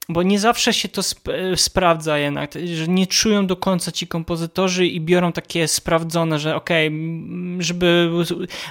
[0.10, 1.24] bo nie zawsze się to sp
[1.56, 6.88] sprawdza jednak, że nie czują do końca ci kompozytorzy i biorą takie sprawdzone, że okej,
[6.88, 8.10] okay, żeby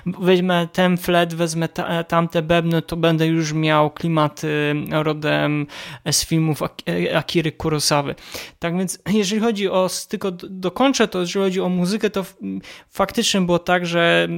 [0.06, 5.66] weźmę ten flet, wezmę ta, tamte bębny, to będę już miał klimaty rodem
[6.10, 6.60] z filmów
[7.14, 8.14] Akiry Kurosawy.
[8.58, 12.24] Tak więc jeżeli chodzi o, tylko dokończę to, jeżeli chodzi o muzykę, to
[12.90, 14.28] faktycznie było tak, że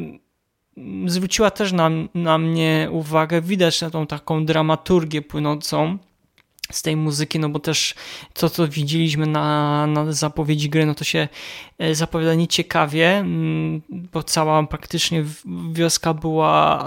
[1.07, 5.99] zwróciła też na, na mnie uwagę, widać na tą taką dramaturgię płynącą
[6.71, 7.95] z tej muzyki, no bo też
[8.35, 11.29] to, co widzieliśmy na, na zapowiedzi gry, no to się
[11.79, 15.25] e, zapowiada nieciekawie, mm, bo cała praktycznie
[15.73, 16.85] wioska była,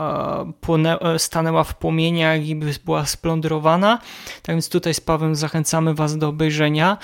[0.70, 4.00] e, e, stanęła w płomieniach i była splądrowana,
[4.44, 6.98] tak więc tutaj z Pawem zachęcamy Was do obejrzenia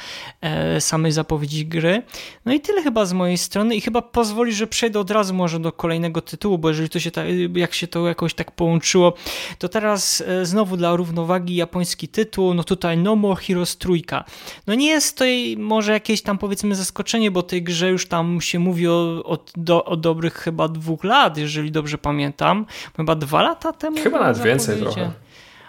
[0.79, 2.03] samej zapowiedzi gry.
[2.45, 5.59] No i tyle chyba z mojej strony i chyba pozwoli, że przejdę od razu może
[5.59, 9.13] do kolejnego tytułu, bo jeżeli to się tak, jak się to jakoś tak połączyło,
[9.59, 14.23] to teraz znowu dla równowagi japoński tytuł, no tutaj No More Heroes trójka.
[14.67, 15.25] No nie jest to
[15.57, 19.85] może jakieś tam powiedzmy zaskoczenie, bo tej grze już tam się mówi o, o, do,
[19.85, 22.65] o dobrych chyba dwóch lat, jeżeli dobrze pamiętam.
[22.97, 23.97] Chyba dwa lata temu.
[23.97, 25.11] Chyba nawet więcej trochę.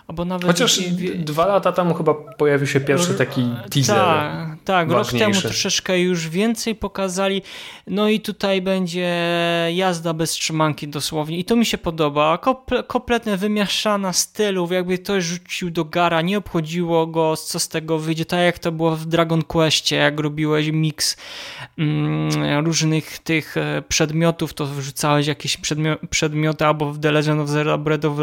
[0.08, 0.80] Albo nawet Chociaż
[1.14, 3.96] dwa lata temu chyba pojawił się pierwszy taki teaser.
[3.96, 7.42] Tak, tak rok temu troszeczkę już więcej pokazali.
[7.86, 9.08] No i tutaj będzie
[9.74, 11.38] jazda bez trzymanki dosłownie.
[11.38, 12.38] I to mi się podoba.
[12.38, 17.98] Komple kompletnie wymieszana stylów, jakby ktoś rzucił do gara, nie obchodziło go, co z tego
[17.98, 18.24] wyjdzie.
[18.24, 21.16] Tak jak to było w Dragon Questie, jak robiłeś miks
[21.78, 25.58] mm, różnych tych e, przedmiotów, to wrzucałeś jakieś
[26.10, 28.18] przedmioty, albo w The Legend of Zelda Breath of,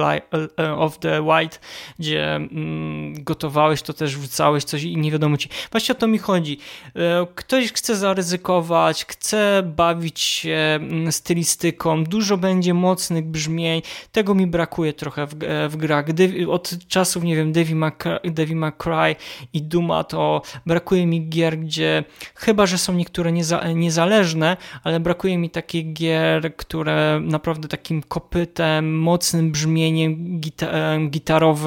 [0.60, 1.58] e, of the White
[2.00, 5.50] gdzie mm, gotowałeś, to też wrzucałeś coś i nie wiadomo ci.
[5.72, 6.58] Właśnie o to mi chodzi.
[6.96, 13.82] E, ktoś chce zaryzykować, chce bawić się mm, stylistyką, dużo będzie mocnych brzmień,
[14.12, 16.06] tego mi brakuje trochę w, e, w grach.
[16.50, 17.92] Od czasów, nie wiem, Devil May,
[18.24, 19.16] Devil May Cry
[19.54, 22.04] i Duma to brakuje mi gier, gdzie
[22.36, 29.00] chyba, że są niektóre nieza, niezależne, ale brakuje mi takich gier, które naprawdę takim kopytem,
[29.00, 30.68] mocnym brzmieniem gita,
[31.10, 31.63] gitarowym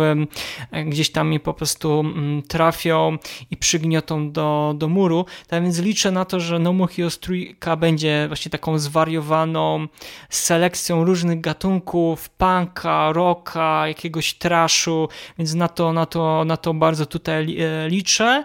[0.86, 3.18] gdzieś tam mi po prostu mm, trafią
[3.50, 5.24] i przygniotą do, do muru.
[5.48, 9.86] Tak więc liczę na to, że No More Heroes trójka będzie właśnie taką zwariowaną
[10.30, 17.06] selekcją różnych gatunków, punka, rocka, jakiegoś trashu, więc na to, na to, na to bardzo
[17.06, 18.44] tutaj e, liczę.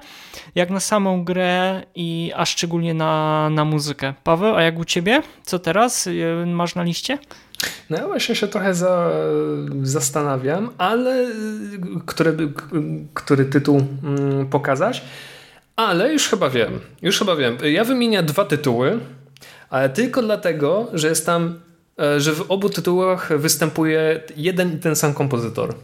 [0.56, 4.14] Jak na samą grę i a szczególnie na, na muzykę.
[4.24, 5.22] Paweł, a jak u ciebie?
[5.43, 7.18] Co teraz e, masz na liście?
[7.89, 9.12] No ja właśnie się trochę za,
[9.84, 11.26] zastanawiam, ale
[12.05, 12.38] który,
[13.14, 15.01] który tytuł mm, pokazać?
[15.76, 16.80] Ale już chyba wiem.
[17.01, 17.57] Już chyba wiem.
[17.64, 18.99] Ja wymienię dwa tytuły,
[19.70, 21.59] ale tylko dlatego, że jest tam,
[21.99, 25.76] e, że w obu tytułach występuje jeden i ten sam kompozytor.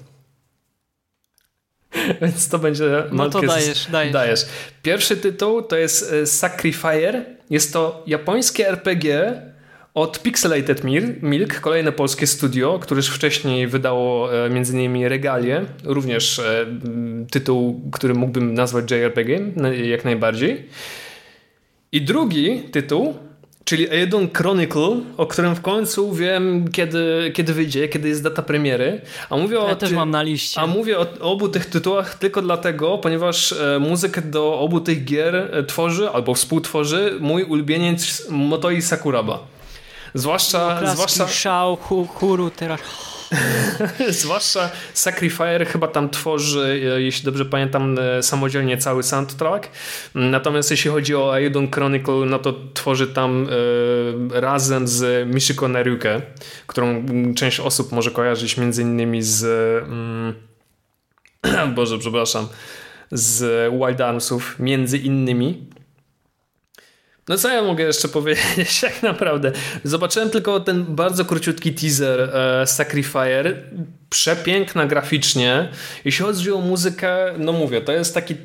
[2.22, 4.14] Więc to będzie No to dajesz, dajesz.
[4.14, 4.46] dajesz.
[4.82, 7.26] Pierwszy tytuł to jest e, Sacrifier.
[7.50, 9.42] Jest to japońskie RPG
[9.98, 10.84] od Pixelated
[11.22, 15.06] Milk, kolejne polskie studio, które już wcześniej wydało e, m.in.
[15.06, 16.66] Regalie, również e,
[17.32, 19.40] tytuł, który mógłbym nazwać JRPG
[19.84, 20.66] jak najbardziej.
[21.92, 23.14] I drugi tytuł,
[23.64, 29.02] czyli Aedon Chronicle, o którym w końcu wiem, kiedy, kiedy wyjdzie, kiedy jest data premiery.
[29.30, 30.62] A mówię ja o też mam na liście.
[30.62, 35.66] A mówię o obu tych tytułach tylko dlatego, ponieważ e, muzykę do obu tych gier
[35.68, 39.57] tworzy albo współtworzy mój ulubieniec Motoi Sakuraba.
[40.14, 40.94] Zwłaszcza...
[40.94, 41.28] Zwłaszcza...
[41.28, 41.78] szał,
[42.56, 42.80] teraz...
[44.10, 49.70] Zwłaszcza Sacrifier chyba tam tworzy, e, jeśli dobrze pamiętam, e, samodzielnie cały soundtrack.
[50.16, 53.48] Natomiast jeśli chodzi o Aidon Chronicle, no to tworzy tam
[54.36, 56.22] e, razem z Michiko Neruke,
[56.68, 57.06] którą
[57.36, 59.44] część osób może kojarzyć między innymi z
[59.84, 60.34] mm,
[61.76, 62.48] Boże, przepraszam,
[63.12, 65.68] z Wild Armsów, między innymi.
[67.28, 69.52] No co ja mogę jeszcze powiedzieć jak naprawdę?
[69.84, 73.64] Zobaczyłem tylko ten bardzo króciutki teaser e, Sacrifier.
[74.10, 75.70] Przepiękna graficznie.
[76.06, 78.38] Jeśli chodzi o muzykę, no mówię, to jest taki e,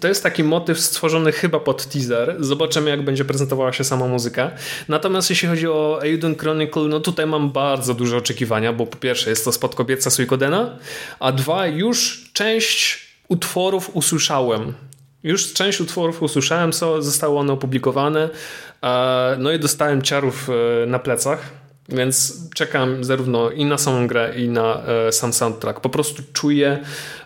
[0.00, 2.36] to jest taki motyw stworzony chyba pod teaser.
[2.40, 4.50] Zobaczymy jak będzie prezentowała się sama muzyka.
[4.88, 9.30] Natomiast jeśli chodzi o Aiden Chronicle, no tutaj mam bardzo duże oczekiwania, bo po pierwsze
[9.30, 10.78] jest to spod kobieca Suikodena,
[11.20, 14.74] a dwa już część utworów usłyszałem
[15.24, 18.30] już część utworów usłyszałem, co zostało one opublikowane.
[19.38, 21.52] No i dostałem ciarów e, na plecach,
[21.88, 25.80] więc czekam zarówno i na samą grę, i na e, sam soundtrack.
[25.80, 26.78] Po prostu czuję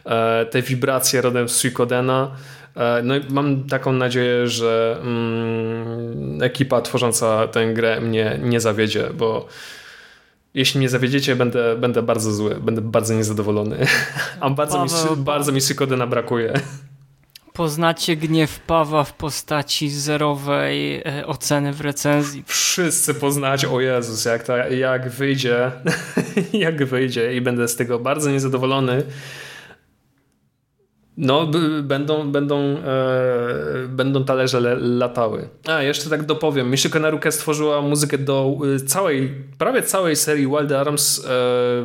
[0.04, 2.30] e, te wibracje rodem z Suikodena.
[3.02, 9.46] No i mam taką nadzieję, że mm, ekipa tworząca tę grę mnie nie zawiedzie, bo
[10.54, 13.86] jeśli mnie zawiedziecie, będę, będę bardzo zły, będę bardzo niezadowolony.
[14.40, 16.52] A bardzo, Paweł, mi, bardzo mi Suikodena brakuje
[17.58, 22.44] poznacie gniew Pawa w postaci zerowej e, oceny w recenzji.
[22.46, 25.70] Wszyscy poznacie, o Jezus, jak, to, jak wyjdzie,
[26.52, 29.02] jak wyjdzie i będę z tego bardzo niezadowolony.
[31.16, 31.46] No,
[31.82, 35.48] będą, będą, e, będą talerze latały.
[35.66, 36.70] A, jeszcze tak dopowiem.
[36.70, 41.30] Michiko Naruke stworzyła muzykę do e, całej, prawie całej serii Wild Arms, e,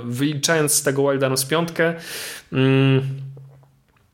[0.05, 1.93] wyliczając z tego Wild Arms piątkę.
[2.51, 3.22] Mm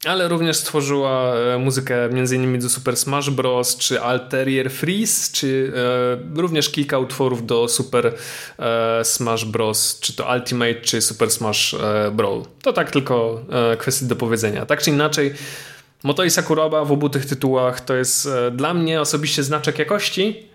[0.06, 2.60] ale również stworzyła e, muzykę m.in.
[2.60, 3.78] do Super Smash Bros.
[3.78, 5.74] czy Alterier Freeze, czy
[6.36, 8.14] e, również kilka utworów do Super
[8.60, 10.00] e, Smash Bros.
[10.00, 12.42] czy to Ultimate, czy Super Smash e, Brawl.
[12.62, 13.42] To tak tylko
[14.02, 14.66] e, do powiedzenia.
[14.66, 15.34] Tak czy inaczej,
[16.04, 20.50] Motoi Sakuraba w obu tych tytułach to jest e, dla mnie osobiście znaczek jakości.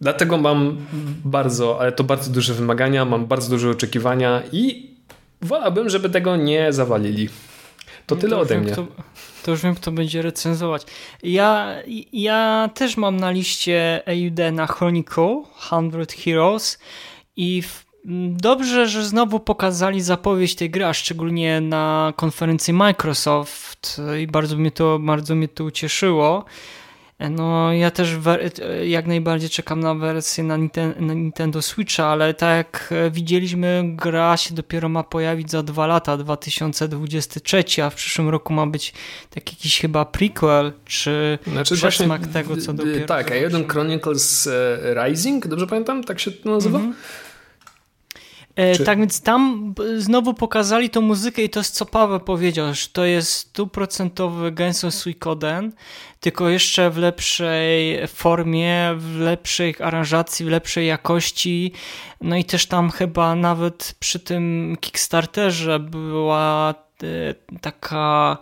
[0.00, 0.86] Dlatego mam
[1.24, 4.90] bardzo, ale to bardzo duże wymagania, mam bardzo duże oczekiwania i
[5.42, 7.28] wolałbym, żeby tego nie zawalili.
[8.08, 8.72] To tyle to ode mnie.
[8.72, 8.86] Kto,
[9.42, 10.82] to już wiem, kto będzie recenzować.
[11.22, 11.76] Ja,
[12.12, 15.80] ja też mam na liście EUD na Chronicle 100
[16.24, 16.78] Heroes
[17.36, 17.84] i w,
[18.28, 24.70] dobrze, że znowu pokazali zapowiedź tej gry, a szczególnie na konferencji Microsoft i bardzo mnie
[24.70, 26.44] to, bardzo mnie to ucieszyło.
[27.30, 28.16] No, ja też
[28.84, 30.56] jak najbardziej czekam na wersję na,
[31.00, 36.16] na, Nintendo Switcha, ale tak jak widzieliśmy, gra się dopiero ma pojawić za dwa lata,
[36.16, 38.92] 2023, a w przyszłym roku ma być
[39.30, 43.06] taki jakiś chyba prequel, czy znaczy przesmak tego, co dopiero...
[43.06, 46.04] Tak, a jeden Chronicles e, Rising, dobrze pamiętam?
[46.04, 46.78] Tak się to nazywa?
[46.78, 47.27] Mm -hmm.
[48.58, 48.84] E, Czy...
[48.84, 53.04] Tak więc tam znowu pokazali tą muzykę i to jest co Paweł powiedział, że to
[53.04, 55.72] jest stuprocentowy Genson Suikoden,
[56.20, 61.72] tylko jeszcze w lepszej formie, w lepszej aranżacji, w lepszej jakości.
[62.20, 68.38] No i też tam chyba nawet przy tym Kickstarterze była e, taka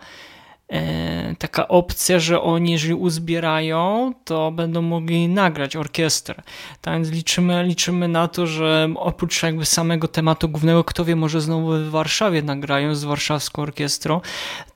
[1.39, 6.35] taka opcja, że oni jeżeli uzbierają, to będą mogli nagrać orkiestrę.
[6.81, 11.41] Tak więc liczymy, liczymy na to, że oprócz jakby samego tematu głównego, kto wie, może
[11.41, 14.21] znowu w Warszawie nagrają z warszawską orkiestrą,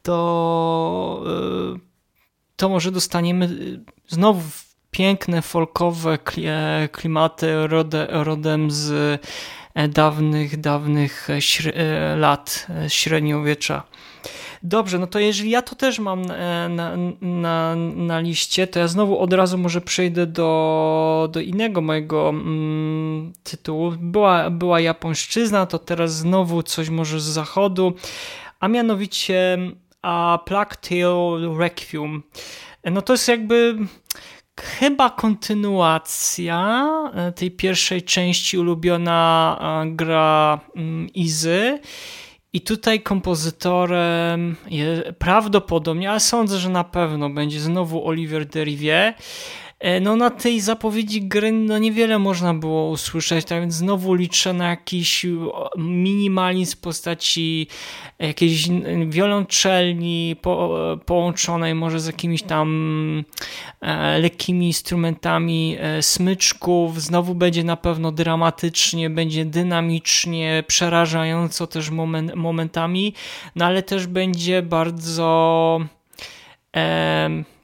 [0.02, 1.22] to,
[1.74, 1.78] e,
[2.56, 3.48] to może dostaniemy
[4.08, 4.40] znowu
[4.90, 6.18] piękne folkowe
[6.92, 7.54] klimaty
[8.08, 9.20] rodem z
[9.88, 11.28] dawnych, dawnych
[12.16, 13.82] lat średniowiecza.
[14.62, 18.88] Dobrze, no to jeżeli ja to też mam e, na, na, na liście, to ja
[18.88, 23.92] znowu od razu może przejdę do, do innego mojego mm, tytułu.
[23.98, 27.92] Była, była japońszczyzna, to teraz znowu coś może z zachodu,
[28.60, 29.58] a mianowicie
[30.02, 32.22] a Plague Tale Requiem.
[32.84, 33.76] No to jest jakby
[34.60, 41.80] chyba kontynuacja e, tej pierwszej części ulubiona e, gra mm, Izy.
[42.52, 44.56] I tutaj kompozytorem
[45.18, 49.14] prawdopodobnie, ale sądzę, że na pewno będzie znowu Olivier Derivier.
[49.80, 54.52] E, no na tej zapowiedzi gry no niewiele można było usłyszeć, tak więc znowu liczę
[54.52, 55.26] na jakiś
[55.76, 57.66] minimalizm w postaci
[58.18, 58.68] jakiejś
[59.08, 60.76] wiolonczelni po,
[61.06, 63.24] połączonej może z jakimiś tam
[63.80, 67.02] e, lekkimi instrumentami e, smyczków.
[67.02, 73.14] Znowu będzie na pewno dramatycznie, będzie dynamicznie, przerażająco też moment, momentami,
[73.56, 75.80] no ale też będzie bardzo
[76.76, 77.59] e,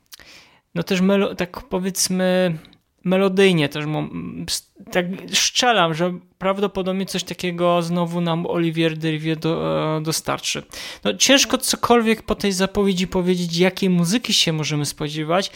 [0.77, 2.59] no też melo, tak powiedzmy
[3.05, 3.85] melodyjnie też
[4.93, 10.63] tak szczelam, że prawdopodobnie coś takiego znowu nam Olivier Derivier do, e, dostarczy.
[11.05, 15.51] No ciężko cokolwiek po tej zapowiedzi powiedzieć, jakiej muzyki się możemy spodziewać,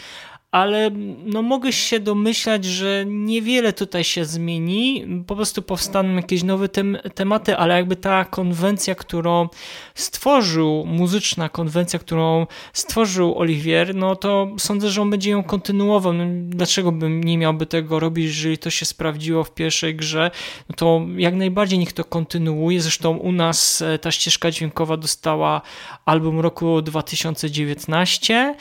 [0.51, 0.91] ale
[1.25, 6.97] no mogę się domyślać, że niewiele tutaj się zmieni, po prostu powstaną jakieś nowe tem
[7.15, 9.49] tematy, ale jakby ta konwencja, którą
[9.95, 16.13] stworzył, muzyczna konwencja, którą stworzył Olivier, no to sądzę, że on będzie ją kontynuował.
[16.13, 20.31] No, dlaczego bym nie miałby tego robić, jeżeli to się sprawdziło w pierwszej grze,
[20.69, 22.81] no to jak najbardziej niech to kontynuuje.
[22.81, 25.61] Zresztą u nas e, ta ścieżka dźwiękowa dostała
[26.05, 28.55] album roku 2019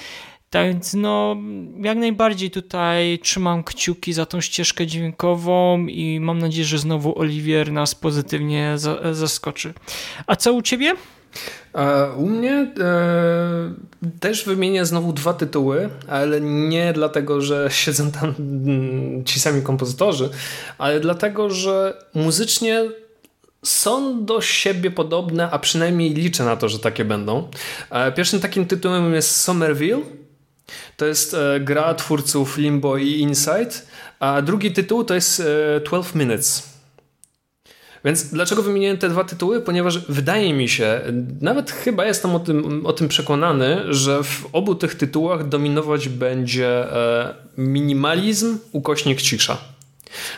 [0.51, 1.37] tak więc no,
[1.81, 7.73] jak najbardziej tutaj trzymam kciuki za tą ścieżkę dźwiękową i mam nadzieję, że znowu Oliwier
[7.73, 9.75] nas pozytywnie za zaskoczy.
[10.27, 10.95] A co u ciebie?
[12.17, 13.75] U mnie e,
[14.21, 20.31] też wymienię znowu dwa tytuły, ale nie dlatego, że siedzą tam mm, ci sami kompozytorzy,
[20.79, 22.85] ale dlatego, że muzycznie
[23.63, 27.49] są do siebie podobne, a przynajmniej liczę na to, że takie będą.
[27.91, 30.03] E, pierwszym takim tytułem jest Somerville
[30.97, 33.71] to jest e, gra twórców Limbo i Inside,
[34.21, 35.43] a drugi tytuł to jest
[35.85, 36.71] 12 e, Minutes.
[38.05, 39.61] Więc dlaczego wymieniłem te dwa tytuły?
[39.61, 41.01] Ponieważ wydaje mi się,
[41.41, 46.69] nawet chyba jestem o tym, o tym przekonany, że w obu tych tytułach dominować będzie
[46.69, 49.59] e, minimalizm, ukośnik cisza.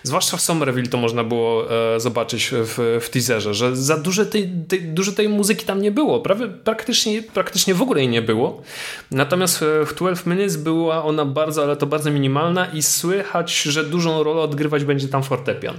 [0.02, 4.50] Zwłaszcza w Somerville to można było e, zobaczyć w, w teaserze, że za dużo tej,
[4.68, 6.20] tej, dużo tej muzyki tam nie było.
[6.20, 8.62] Prawie, praktycznie, praktycznie w ogóle jej nie było.
[9.10, 13.84] Natomiast e, w 12 Minutes była ona bardzo, ale to bardzo minimalna i słychać, że
[13.84, 15.76] dużą rolę odgrywać będzie tam fortepian.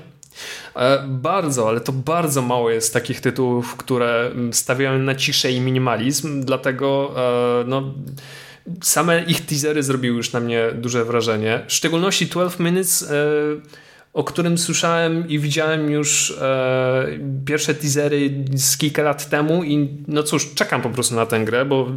[0.75, 6.43] E, bardzo, ale to bardzo mało jest takich tytułów, które stawiają na ciszę i minimalizm,
[6.43, 7.13] dlatego
[7.67, 7.93] no
[8.81, 11.61] same ich teasery zrobiły już na mnie duże wrażenie.
[11.67, 13.05] W szczególności 12 Minutes
[14.13, 17.07] o którym słyszałem i widziałem już e,
[17.45, 21.65] pierwsze teasery z kilka lat temu i no cóż, czekam po prostu na tę grę,
[21.65, 21.87] bo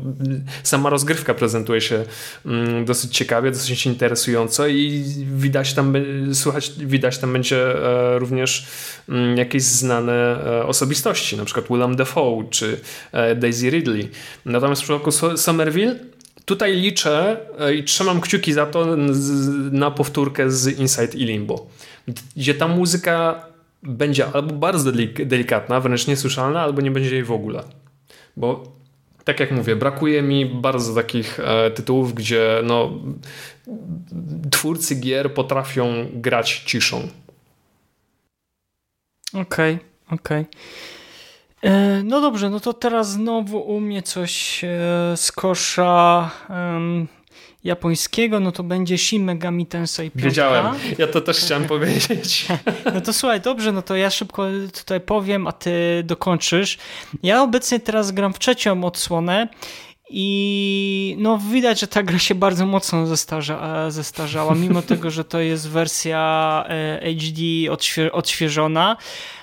[0.63, 2.05] sama rozgrywka prezentuje się
[2.47, 5.05] mm, dosyć ciekawie, dosyć interesująco i
[5.37, 5.95] widać tam,
[6.33, 8.67] słuchać, widać tam będzie e, również
[9.09, 10.13] mm, jakieś znane
[10.47, 12.81] e, osobistości, na przykład Willem Dafoe czy
[13.13, 14.09] e, Daisy Ridley.
[14.45, 15.97] Natomiast w przypadku Somerville
[16.45, 18.97] tutaj liczę e, i trzymam kciuki za to
[19.73, 21.67] na powtórkę z Inside i Limbo
[22.37, 23.47] gdzie ta muzyka
[23.83, 24.93] będzie albo bardzo
[25.27, 27.63] delikatna, wręcz niesłyszalna, albo nie będzie jej w ogóle.
[28.37, 28.77] Bo
[29.25, 32.91] tak jak mówię, brakuje mi bardzo takich e, tytułów, gdzie no,
[34.51, 37.09] twórcy gier potrafią grać ciszą.
[39.33, 39.79] Okej, okay,
[40.11, 40.41] okej.
[40.41, 41.73] Okay.
[41.73, 44.69] E, no dobrze, no to teraz znowu u mnie coś e,
[45.17, 46.31] z kosza
[47.67, 50.25] japońskiego, no to będzie Shin Megami Tensei 5.
[50.25, 50.67] Wiedziałem,
[50.99, 52.47] ja to też chciałem powiedzieć.
[52.95, 56.79] No to słuchaj, dobrze, no to ja szybko tutaj powiem, a ty dokończysz.
[57.23, 59.49] Ja obecnie teraz gram w trzecią odsłonę
[60.11, 65.41] I no widać, że ta gra się bardzo mocno zestarza, zestarzała, mimo tego, że to
[65.41, 66.65] jest wersja
[67.01, 68.97] HD odświe odświeżona.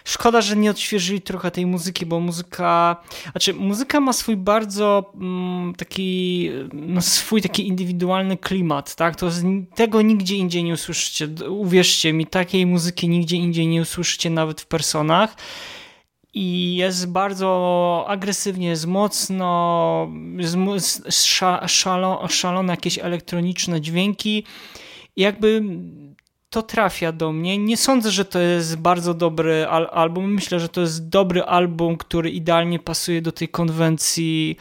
[0.05, 3.01] Szkoda, że nie odświeżyli trochę tej muzyki, bo muzyka,
[3.31, 9.15] znaczy muzyka ma swój bardzo mm, taki, no swój taki indywidualny klimat, tak?
[9.15, 9.43] To z,
[9.75, 11.27] tego nigdzie indziej nie usłyszycie.
[11.49, 15.35] Uwierzcie mi, takiej muzyki nigdzie indziej nie usłyszycie nawet w personach
[16.33, 20.11] i jest bardzo agresywnie, jest mocno,
[20.73, 21.07] jest
[21.67, 24.43] szalo, szalone jakieś elektroniczne dźwięki.
[25.15, 25.63] Jakby
[26.53, 27.57] to trafia do mnie.
[27.57, 30.33] Nie sądzę, że to jest bardzo dobry al album.
[30.33, 34.57] Myślę, że to jest dobry album, który idealnie pasuje do tej konwencji,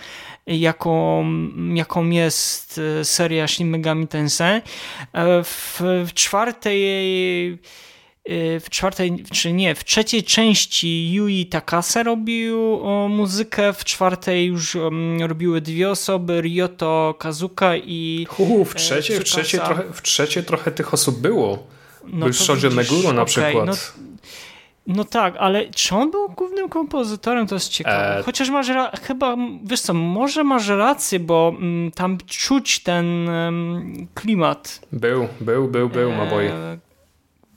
[0.47, 1.25] jaką,
[1.75, 4.61] jaką jest e, seria Shin Megami Tensei.
[5.12, 6.83] E, w, w czwartej
[8.61, 14.77] w czwartej, czy nie, w trzeciej części Yui Takase robił muzykę, w czwartej już
[15.20, 20.70] robiły dwie osoby, Ryoto Kazuka i Hu, w, trzeciej, w, trzeciej trochę, w trzeciej trochę
[20.70, 21.66] tych osób było.
[22.05, 23.66] No Był Shoji Meguro na okay, przykład.
[23.66, 23.75] No,
[24.87, 28.18] no, tak, ale czy on był głównym kompozytorem, to jest ciekawe.
[28.18, 28.23] E...
[28.23, 28.66] Chociaż masz
[29.03, 33.29] chyba, wiesz co, może masz rację, bo m, tam czuć ten
[34.14, 34.81] klimat.
[34.93, 36.16] Był, był, był, był, e...
[36.16, 36.79] Maboje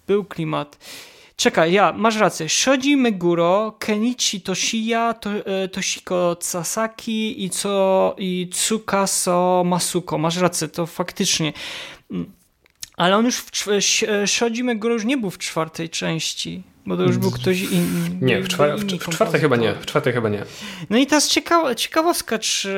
[0.08, 0.78] był klimat.
[1.36, 2.50] Czekaj, ja, masz rację.
[2.50, 10.18] Shoji Meguro, Kenichi Toshiya, to, e, Toshiko Sasaki i, co, i Tsukaso Masuko.
[10.18, 11.54] Masz rację, to faktycznie.
[12.12, 12.32] Mm.
[12.98, 16.64] Ale on już w e, Shoji Meguro już nie był w czwartej części.
[16.86, 18.10] Bo to już był ktoś inny.
[18.22, 19.74] Nie, w, czwar w, w czwartej chyba nie.
[19.74, 20.44] W czwartej chyba nie.
[20.90, 22.76] No i teraz ciekawa, ciekawostka, czy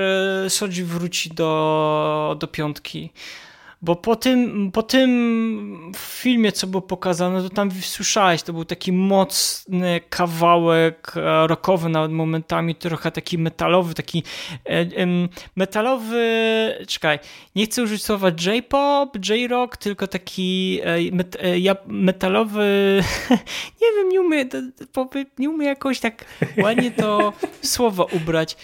[0.49, 3.09] Shoji wróci do, do piątki.
[3.81, 8.91] Bo po tym, po tym filmie, co było pokazane, to tam słyszałeś, to był taki
[8.91, 14.23] mocny kawałek e, rockowy, nawet momentami trochę taki metalowy, taki
[14.69, 14.85] e,
[15.55, 16.25] metalowy,
[16.87, 17.19] czekaj,
[17.55, 23.01] nie chcę użyć słowa J-pop, J-rock, tylko taki e, metalowy,
[23.81, 24.49] nie wiem, nie umiem,
[25.37, 26.25] nie umiem jakoś tak
[26.57, 28.57] ładnie to słowo ubrać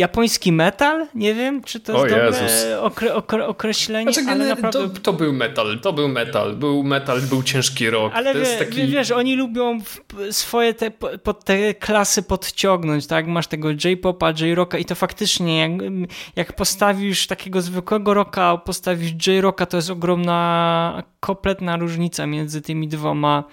[0.00, 1.06] japoński metal?
[1.14, 4.88] Nie wiem, czy to jest o dobre okre, okre, określenie, znaczy, ale naprawdę...
[4.88, 8.14] To, to, był metal, to był metal, był metal, był ciężki rock.
[8.14, 8.86] Ale wie, taki...
[8.86, 9.78] wiesz, oni lubią
[10.30, 10.90] swoje te,
[11.22, 13.26] pod te klasy podciągnąć, tak?
[13.26, 15.70] Masz tego J-popa, J-rocka i to faktycznie, jak,
[16.36, 23.44] jak postawisz takiego zwykłego rocka, postawisz J-rocka, to jest ogromna, kompletna różnica między tymi dwoma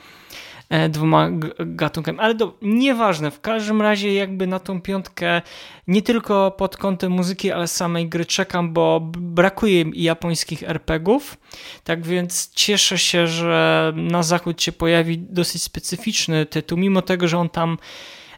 [0.90, 2.20] dwoma gatunkami.
[2.20, 5.42] Ale to nieważne, w każdym razie jakby na tą piątkę
[5.88, 11.38] nie tylko pod kątem muzyki, ale samej gry czekam, bo brakuje mi japońskich RPGów,
[11.84, 17.38] tak więc cieszę się, że na zachód się pojawi dosyć specyficzny tytuł, mimo tego, że
[17.38, 17.78] on tam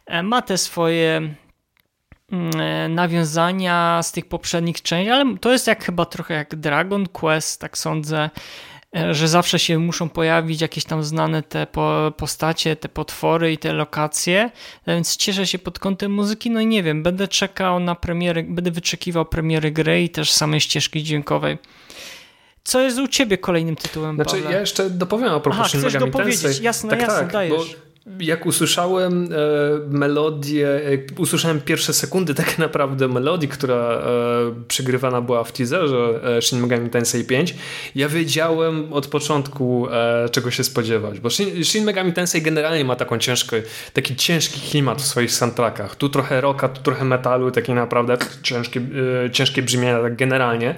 [0.06, 1.34] e, ma te swoje
[2.32, 7.08] mm, e, nawiązania z tych poprzednich części, ale to jest jak chyba trochę jak Dragon
[7.08, 8.79] Quest, tak sądzę, E,
[9.12, 11.68] że zawsze się muszą pojawić jakieś tam znane te
[12.18, 14.52] postacie, te potwory i te lokacje,
[14.88, 18.72] więc cieszę się pod kątem muzyki, no i nie wiem, będę czekał na premiery, będę
[18.72, 21.58] wyczekiwał premiery gry i też samej ścieżki dźwiękowej.
[22.64, 24.52] Co jest u ciebie kolejnym tytułem, Znaczy, Pawle?
[24.52, 27.76] ja jeszcze dopowiem a propos Aha, chcesz dopowiedzieć, jasne, tak, jasne, tak, dajesz.
[28.20, 29.38] Jak usłyszałem e,
[29.90, 34.02] melodię, jak usłyszałem pierwsze sekundy tak naprawdę melodii, która e,
[34.68, 37.56] przegrywana była w teaserze e, Shin Megami Tensei 5,
[37.96, 42.96] ja wiedziałem od początku e, czego się spodziewać, bo Shin, Shin Megami Tensei generalnie ma
[42.96, 43.56] taką ciężką,
[43.94, 45.96] taki ciężki klimat w swoich soundtrackach.
[45.96, 48.82] Tu trochę rocka, tu trochę metalu, takie naprawdę ciężkie,
[49.26, 50.76] e, ciężkie brzmienia tak generalnie.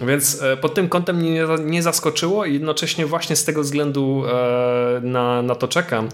[0.00, 5.00] Więc e, pod tym kątem mnie nie zaskoczyło i jednocześnie właśnie z tego względu e,
[5.02, 6.08] na, na to czekam.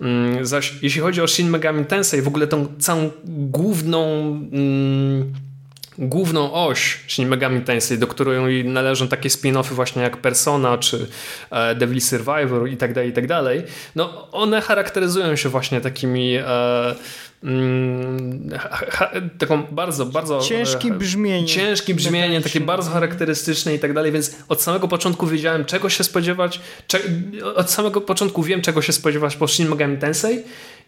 [0.00, 4.20] Mm, zaś jeśli chodzi o Shin Megami Tensei, w ogóle tą całą główną
[4.52, 5.32] mm,
[5.98, 11.06] główną oś Shin Megami Tensei, do której należą takie spin-offy właśnie jak Persona czy
[11.50, 13.62] e, Devil Survivor i tak dalej, i tak dalej,
[13.96, 16.38] no one charakteryzują się właśnie takimi
[17.44, 18.50] Mm,
[19.38, 20.40] taką bardzo, bardzo...
[20.40, 21.46] Ciężkim brzmieniem.
[21.46, 26.04] Ciężkim brzmieniem, takie bardzo charakterystyczne i tak dalej, więc od samego początku wiedziałem czego się
[26.04, 26.60] spodziewać,
[27.54, 30.38] od samego początku wiem czego się spodziewać po Shin Megami Tensei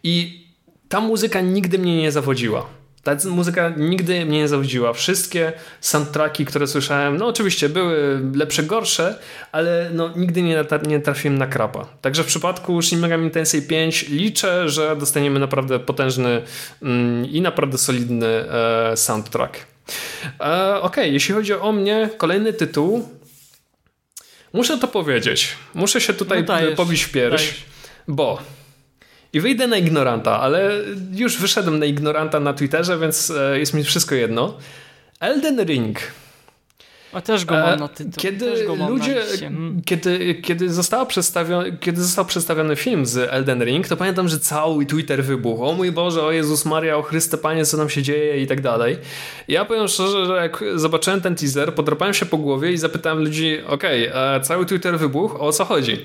[0.03, 0.45] i
[0.89, 2.67] ta muzyka nigdy mnie nie zawodziła.
[3.07, 4.93] Ta muzyka nigdy mnie nie zawodziła.
[4.93, 9.19] Wszystkie soundtracki, które słyszałem, no oczywiście były lepsze, gorsze,
[9.53, 11.87] ale no, nigdy nie, nie trafiłem na krapa.
[12.01, 16.43] Także w przypadku Shin Megami Tensei 5 liczę, że dostaniemy naprawdę potężny
[16.83, 19.57] mm, i naprawdę solidny e, soundtrack.
[20.41, 23.09] E, ok, jeśli chodzi o mnie, kolejny tytuł.
[24.53, 25.57] Muszę to powiedzieć.
[25.75, 27.65] Muszę się tutaj no dajesz, pobić w pierś, dajesz.
[28.09, 28.56] bo
[29.37, 30.71] I wyjdę na ignoranta, ale
[31.13, 34.55] już wyszedłem na ignoranta na Twitterze, więc e, jest mi wszystko jedno.
[35.21, 35.99] Elden Ring.
[37.13, 38.13] A też go mam na tytuł.
[38.17, 39.83] Kiedy ludzie, hmm.
[39.85, 44.87] kiedy, kiedy, został przedstawiony, kiedy został przedstawiony film z Elden Ring, to pamiętam, że cały
[44.87, 45.65] Twitter wybuchł.
[45.65, 48.61] O mój Boże, o Jezus Maria, o Chryste Panie, co nam się dzieje i tak
[48.61, 48.99] dalej.
[49.49, 53.59] Ja powiem szczerze, że jak zobaczyłem ten teaser, podrapałem się po głowie i zapytałem ludzi,
[53.67, 56.05] okej, okay, cały Twitter wybuchł, o co chodzi?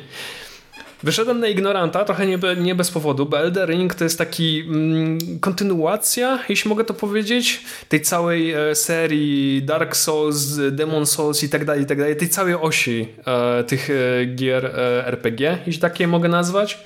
[1.03, 5.17] Wyszedłem na ignoranta, trochę nie, nie bez powodu, bo Elder Ring to jest taki mm,
[5.39, 11.65] kontynuacja, jeśli mogę to powiedzieć, tej całej e, serii Dark Souls, Demon Souls i tak
[11.65, 16.07] dalej, i tak dalej, tej całej osi e, tych e, gier e, RPG, jeśli takie
[16.07, 16.79] mogę nazwać.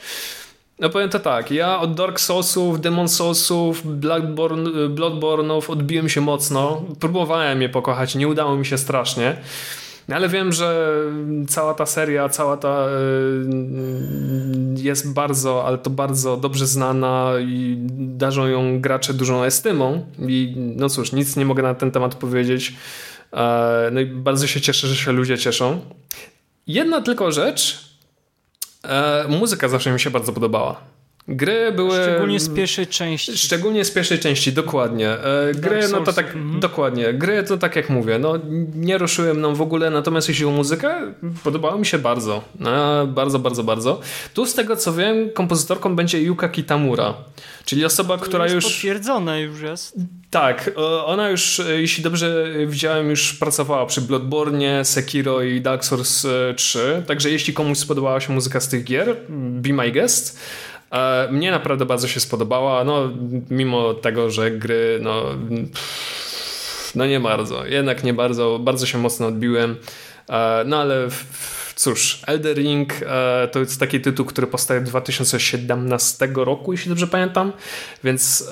[0.79, 6.83] No powiem to tak, ja od Dark Soulsów, Demon Soulsów, Bloodborne, Bloodborne'ów odbiłem się mocno,
[6.99, 9.37] próbowałem je pokochać, nie udało mi się strasznie.
[10.07, 10.95] No, ale wiem, że
[11.47, 18.47] cała ta seria, cała ta y, jest bardzo, ale to bardzo dobrze znana i darzą
[18.47, 22.73] ją gracze dużą estymą i no cóż, nic nie mogę na ten temat powiedzieć.
[23.33, 25.81] E, no i bardzo się cieszę, że się ludzie cieszą.
[26.67, 27.89] Jedna tylko rzecz,
[28.83, 30.94] e, muzyka zawsze mi się bardzo podobała.
[31.27, 32.03] Gry były.
[32.03, 33.37] Szczególnie z pierwszej części.
[33.37, 35.09] Szczególnie z pierwszej części, dokładnie.
[35.09, 36.25] E, gry, no to tak.
[36.25, 36.59] Mhm.
[36.59, 37.13] Dokładnie.
[37.13, 38.33] Gry to tak jak mówię, no
[38.75, 41.13] nie ruszyły mną w ogóle, natomiast jeśli o muzykę,
[41.43, 42.43] podobało mi się bardzo.
[42.59, 43.99] No, bardzo, bardzo, bardzo.
[44.33, 47.13] Tu z tego co wiem, kompozytorką będzie Yuka Kitamura,
[47.65, 48.65] czyli osoba, która jest już.
[48.65, 49.95] Potwierdzona już jest.
[50.29, 50.71] Tak,
[51.05, 57.03] ona już, jeśli dobrze widziałem, już pracowała przy Bloodborne, Sekiro i Dark Souls 3.
[57.07, 60.39] Także jeśli komuś spodobała się muzyka z tych gier, be my guest.
[60.91, 63.09] E, mnie naprawdę bardzo się spodobała, no
[63.49, 65.23] mimo tego, że gry, no,
[66.95, 69.75] no nie bardzo, jednak nie bardzo, bardzo się mocno odbiłem,
[70.29, 71.07] e, no ale
[71.75, 77.07] cóż, Elder Ring e, to jest taki tytuł, który powstaje w 2017 roku, jeśli dobrze
[77.07, 77.53] pamiętam,
[78.03, 78.51] więc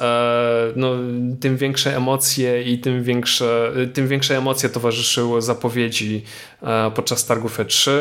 [0.75, 0.95] no,
[1.39, 6.23] tym większe emocje i tym większe, tym większe emocje towarzyszyły zapowiedzi
[6.95, 7.91] podczas targów E3.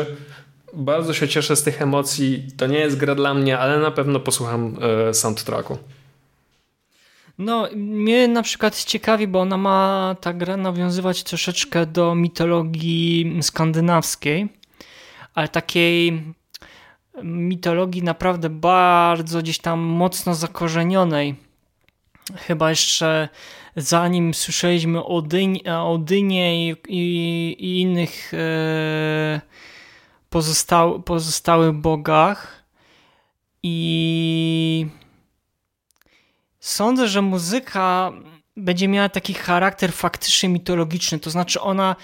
[0.73, 2.47] Bardzo się cieszę z tych emocji.
[2.57, 4.77] To nie jest gra dla mnie, ale na pewno posłucham
[5.09, 5.77] e, soundtracku.
[7.37, 14.49] No, mnie na przykład ciekawi, bo ona ma ta gra nawiązywać troszeczkę do mitologii skandynawskiej,
[15.33, 16.23] ale takiej
[17.23, 21.35] mitologii naprawdę bardzo gdzieś tam mocno zakorzenionej.
[22.35, 23.29] Chyba jeszcze
[23.75, 25.23] zanim słyszeliśmy o,
[25.93, 29.41] Odynie, i, i, i innych e,
[30.33, 32.63] pozostał, pozostałych bogach
[33.63, 34.87] i
[36.59, 38.11] sądzę, że muzyka
[38.57, 41.95] będzie miała taki charakter faktycznie mitologiczny, to znaczy ona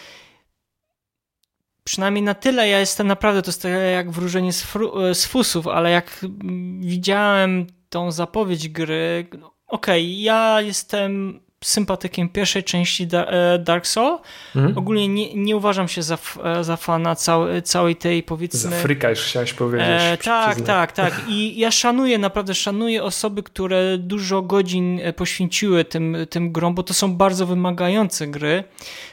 [1.84, 4.68] przynajmniej na tyle ja jestem naprawdę, to jest tak jak wróżenie z,
[5.14, 6.26] z fusów, ale jak
[6.80, 14.18] widziałem tą zapowiedź gry, no, okej, okay, ja jestem sympatykiem pierwszej części e, Dark Soul.
[14.56, 14.78] Mhm.
[14.78, 18.60] Ogólnie nie, nie uważam się za, e, za fana całej, całej tej powiedzmy...
[18.60, 19.88] Za fryka już chciałeś powiedzieć.
[19.90, 21.22] E, tak, tak, tak.
[21.28, 26.84] I ja szanuję, naprawdę szanuję osoby, które dużo godzin e, poświęciły tym, tym grom, bo
[26.84, 28.64] to są bardzo wymagające gry.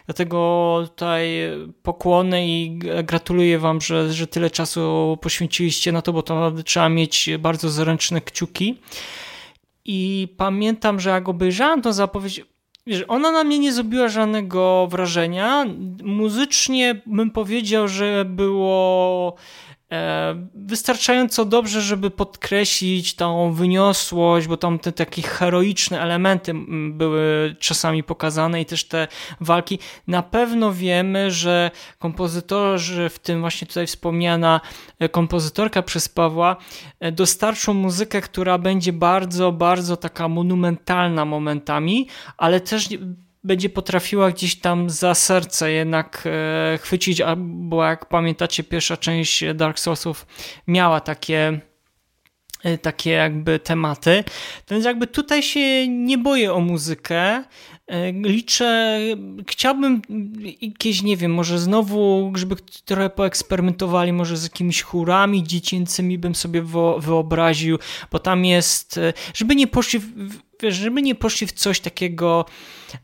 [0.06, 1.50] Dlatego tutaj
[1.82, 7.30] pokłony i gratuluję wam, że, że tyle czasu poświęciliście na to, bo to trzeba mieć
[7.38, 8.78] bardzo zręczne kciuki.
[9.86, 12.44] I pamiętam, że jak obejrzałem tą zapowiedź,
[12.86, 15.64] wiesz, ona na mnie nie zrobiła żadnego wrażenia.
[16.02, 19.34] Muzycznie bym powiedział, że było
[20.54, 26.52] wystarczająco dobrze, żeby podkreślić tą wyniosłość, bo tam te takie heroiczne elementy
[26.90, 29.08] były czasami pokazane i też te
[29.40, 29.78] walki.
[30.06, 34.60] Na pewno wiemy, że kompozytorzy, w tym właśnie tutaj wspomniana
[34.98, 36.56] e, kompozytorka przez Pawła,
[37.00, 42.88] e, dostarczą muzykę, która będzie bardzo, bardzo taka monumentalna momentami, ale też
[43.46, 49.78] będzie potrafiła gdzieś tam za serce jednak e, chwycić, bo jak pamiętacie, pierwsza część Dark
[49.78, 50.26] Soulsów
[50.66, 51.60] miała takie
[52.64, 54.24] e, takie jakby tematy.
[54.70, 57.44] Więc jakby tutaj się nie boję o muzykę.
[57.86, 59.00] E, liczę,
[59.48, 60.02] chciałbym
[60.60, 66.62] jakieś, nie wiem, może znowu, żeby trochę poeksperymentowali, może z jakimiś chórami dziecięcymi bym sobie
[66.98, 67.78] wyobraził,
[68.12, 69.00] bo tam jest,
[69.34, 72.44] żeby nie poszli w, wiesz, żeby nie poszli w coś takiego,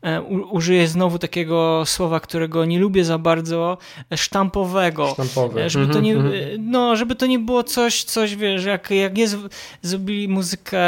[0.01, 3.77] e, użyję znowu takiego słowa, którego nie lubię za bardzo,
[4.11, 5.07] e, sztampowego.
[5.13, 5.65] Sztampowe.
[5.65, 6.71] E, żeby to nie, mhm, mhm.
[6.71, 9.37] no, żeby to nie było coś, coś wiesz, jak, jak jest,
[9.81, 10.79] zrobili muzykę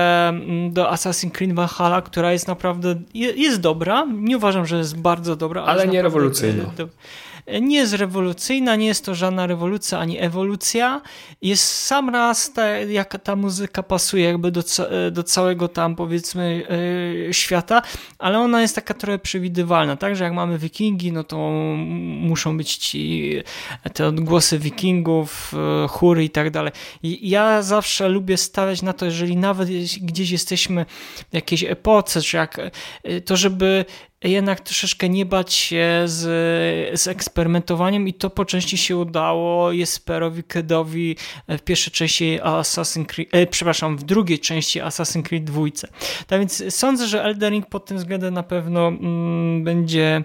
[0.69, 5.61] do Assassin's Creed Valhalla, która jest naprawdę, jest dobra, nie uważam, że jest bardzo dobra.
[5.61, 6.63] Ale, ale nie rewolucyjna.
[7.61, 11.01] Nie jest rewolucyjna, nie jest to żadna rewolucja ani ewolucja.
[11.41, 14.63] Jest sam raz, ta, jak ta muzyka pasuje jakby do,
[15.11, 16.67] do całego tam powiedzmy
[17.31, 17.81] świata,
[18.19, 21.37] ale ona jest taka trochę przewidywalna, tak, że jak mamy wikingi, no to
[22.19, 23.33] muszą być ci
[23.93, 25.53] te odgłosy wikingów,
[25.89, 26.71] chóry i tak dalej.
[27.03, 29.69] Ja zawsze lubię stawiać na to, jeżeli nawet
[30.01, 30.85] gdzieś jesteśmy
[31.31, 32.71] w jakiejś epoce, czy jak,
[33.25, 33.85] to żeby
[34.29, 36.21] jednak troszeczkę nie bać się z,
[37.01, 41.15] z eksperymentowaniem i to po części się udało Jesperowi Kedowi
[41.47, 45.61] w pierwszej części Assassin's Creed, e, przepraszam, w drugiej części Assassin's Creed 2.
[46.27, 50.23] Tak więc sądzę, że Elden Ring pod tym względem na pewno mm, będzie,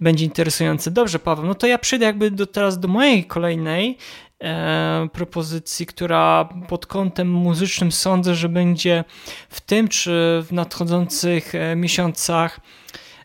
[0.00, 0.90] będzie interesujący.
[0.90, 3.98] Dobrze, Paweł, no to ja przejdę jakby do, teraz do mojej kolejnej
[4.42, 9.04] e, propozycji, która pod kątem muzycznym sądzę, że będzie
[9.48, 12.60] w tym czy w nadchodzących e, miesiącach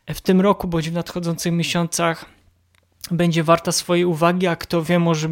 [0.10, 2.26] w tym roku bądź w nadchodzących miesiącach
[3.12, 5.30] będzie warta swojej uwagi, a kto wie, może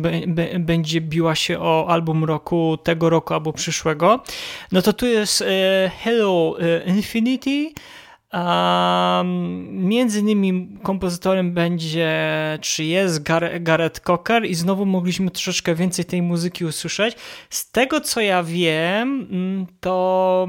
[0.60, 4.24] będzie biła się o album roku tego roku albo przyszłego.
[4.72, 7.74] No to tu jest e, Hello e, Infinity.
[9.72, 12.10] Między innymi kompozytorem będzie,
[12.62, 17.16] czy jest Gar Gareth Cocker i znowu mogliśmy troszeczkę więcej tej muzyki usłyszeć.
[17.50, 20.48] Z tego co ja wiem, mm, to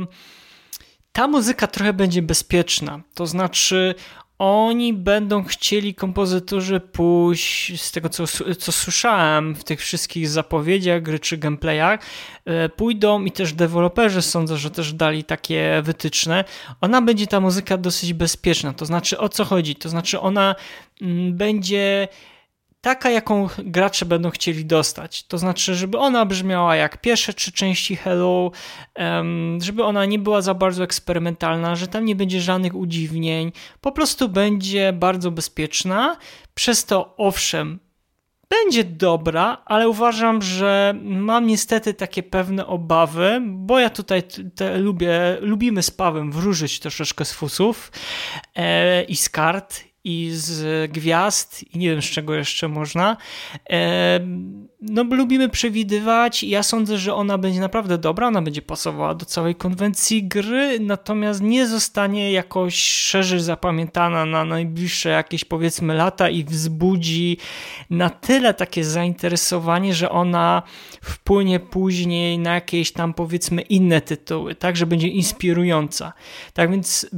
[1.13, 3.01] ta muzyka trochę będzie bezpieczna.
[3.15, 3.95] To znaczy,
[4.39, 8.25] oni będą chcieli kompozytorzy pójść, z tego co,
[8.59, 12.01] co słyszałem w tych wszystkich zapowiedziach gry czy gameplayach,
[12.45, 16.45] e, pójdą i też deweloperzy sądzę, że też dali takie wytyczne.
[16.81, 18.73] Ona będzie ta muzyka dosyć bezpieczna.
[18.73, 19.77] To znaczy o co chodzi?
[19.77, 20.55] To znaczy ona
[21.03, 22.09] mm, będzie
[22.83, 25.23] taka, jaką gracze będą chcieli dostać.
[25.23, 28.51] To znaczy, żeby ona brzmiała jak pierwsze trzy części Hello,
[29.59, 34.29] żeby ona nie była za bardzo eksperymentalna, że tam nie będzie żadnych udziwnień, po prostu
[34.29, 36.17] będzie bardzo bezpieczna.
[36.55, 37.79] Przez to, owszem,
[38.51, 44.23] będzie dobra, ale uważam, że mam niestety takie pewne obawy, bo ja tutaj
[44.55, 47.93] te lubię, lubimy z Pawem wróżyć troszeczkę z fusów
[48.55, 53.17] e, i z kart i z gwiazd i nie wiem z czego jeszcze można.
[54.81, 59.27] No lubimy przewidywać i ja sądzę, że ona będzie naprawdę dobra, ona będzie pasowała do
[59.27, 66.45] całej konwencji gry, natomiast nie zostanie jakoś szerzej zapamiętana na najbliższe jakieś powiedzmy lata i
[66.45, 67.37] wzbudzi
[67.91, 70.63] na tyle takie zainteresowanie, że ona
[71.03, 76.13] wpłynie później na jakieś tam powiedzmy inne tytuły, tak, że będzie inspirująca.
[76.55, 77.11] Tak więc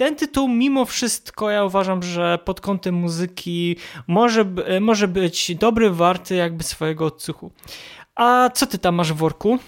[0.00, 3.76] ten tytuł mimo wszystko ja uważam, że pod kątem muzyki
[4.06, 4.44] może,
[4.80, 7.50] może być dobry, warty jakby swojego odsłuchu.
[8.14, 9.58] A co ty tam masz w worku?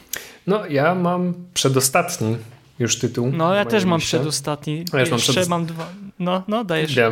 [0.46, 2.36] No ja mam przedostatni
[2.78, 3.30] już tytuł.
[3.32, 4.84] No ja też mam przedostatni.
[4.92, 5.50] Ja Jeszcze mam, przedost...
[5.50, 5.86] mam dwa.
[6.18, 6.96] No, no dajesz.
[6.96, 7.10] Ja,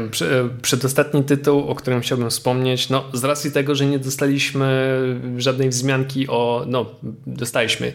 [0.62, 4.98] przedostatni tytuł, o którym chciałbym wspomnieć, no z racji tego, że nie dostaliśmy
[5.36, 6.86] żadnej wzmianki o, no
[7.26, 7.92] dostaliśmy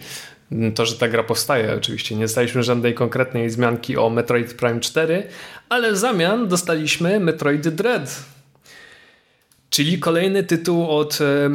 [0.75, 1.75] to, że ta gra powstaje.
[1.75, 5.23] Oczywiście nie dostaliśmy żadnej konkretnej wzmianki o Metroid Prime 4,
[5.69, 8.25] ale w zamian dostaliśmy Metroid Dread.
[9.69, 11.49] Czyli kolejny tytuł od e,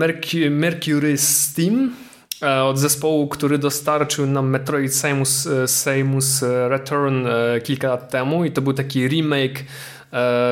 [0.50, 1.94] Mercury Steam,
[2.42, 7.26] e, od zespołu, który dostarczył nam Metroid Samus, e, Samus Return
[7.64, 9.64] kilka lat temu i to był taki remake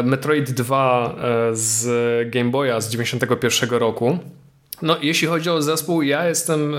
[0.05, 1.17] Metroid 2
[1.53, 1.87] z
[2.31, 4.19] Game Boya z 91 roku.
[4.83, 6.75] No, jeśli chodzi o zespół, ja jestem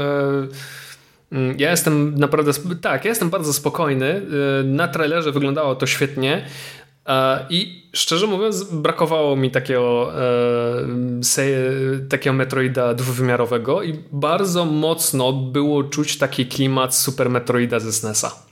[1.58, 2.52] ja jestem naprawdę,
[2.82, 4.22] tak, ja jestem bardzo spokojny.
[4.62, 6.46] Y, na trailerze wyglądało to świetnie.
[7.50, 10.12] I szczerze mówiąc, brakowało mi takiego,
[11.38, 18.49] e, takiego Metroida dwuwymiarowego i bardzo mocno było czuć taki klimat Super Metroida ze SNESa.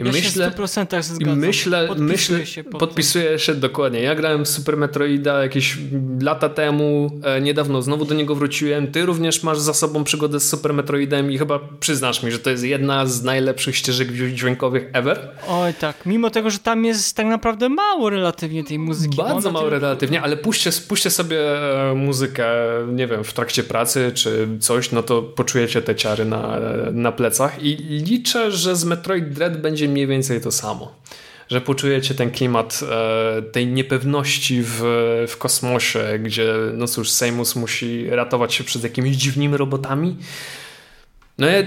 [0.00, 1.38] I ja myślę, się 100% zgadzam.
[1.38, 4.00] Myślę, podpisuję myślę, się podpisuję się dokładnie.
[4.00, 5.78] Ja grałem w Super Metroida jakieś
[6.22, 8.92] lata temu, e, niedawno znowu do niego wróciłem.
[8.92, 12.50] Ty również masz za sobą przygodę z Super Metroidem i chyba przyznasz mi, że to
[12.50, 15.28] jest jedna z najlepszych ścieżek dźwiękowych ever.
[15.48, 19.16] Oj tak, mimo tego, że tam jest tak naprawdę mało relatywnie tej muzyki.
[19.16, 19.80] Bardzo mało tylko...
[19.80, 21.38] relatywnie, ale puśćcie, puśćcie sobie
[21.90, 22.46] e, muzykę,
[22.92, 26.58] nie wiem, w trakcie pracy czy coś, no to poczujecie te ciary na,
[26.92, 27.76] na plecach i
[28.06, 30.94] liczę, że z Metroid Dread będzie mniej więcej to samo.
[31.48, 34.80] Że poczujecie ten klimat e, tej niepewności w,
[35.28, 40.16] w kosmosie, gdzie no cóż, Seymus musi ratować się przed jakimiś dziwnymi robotami,
[41.40, 41.62] no ja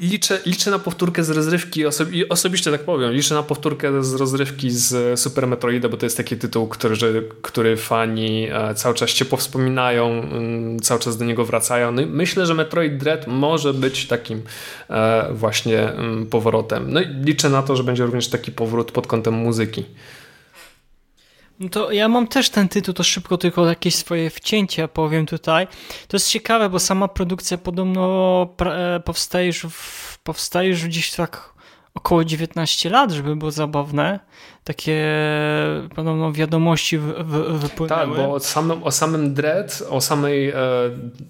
[0.00, 4.70] liczę, liczę na powtórkę z rozrywki, osobi osobiście tak powiem, liczę na powtórkę z rozrywki
[4.70, 9.38] z Super Metroida, bo to jest taki tytuł, który, który fani e, cały czas ciepło
[9.38, 11.92] wspominają, mm, cały czas do niego wracają.
[11.92, 14.42] No myślę, że Metroid Dread może być takim
[14.90, 16.92] e, właśnie mm, powrotem.
[16.92, 19.84] No i liczę na to, że będzie również taki powrót pod kątem muzyki.
[21.60, 25.66] No to ja mam też ten tytuł, to szybko tylko jakieś swoje wcięcia powiem tutaj.
[26.08, 31.54] To jest ciekawe, bo sama produkcja podobno e, powstaje już, w, powstaje już gdzieś tak
[31.94, 34.20] około 19 lat, żeby było zabawne.
[34.64, 35.06] Takie
[35.94, 38.16] podobno wiadomości w, w, wypłynęły.
[38.16, 40.56] Tak, bo o samym, o samym Dread, o samej, e,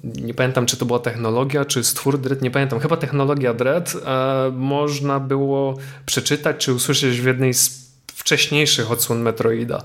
[0.05, 4.51] nie pamiętam czy to była technologia, czy stwór Dread, nie pamiętam, chyba technologia Dread, e,
[4.55, 5.76] można było
[6.07, 9.85] przeczytać, czy usłyszeć w jednej z wcześniejszych odsłon Metroida.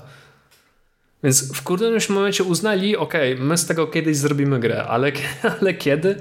[1.22, 5.12] Więc w którymś momencie uznali, ok, my z tego kiedyś zrobimy grę, ale,
[5.60, 6.20] ale kiedy?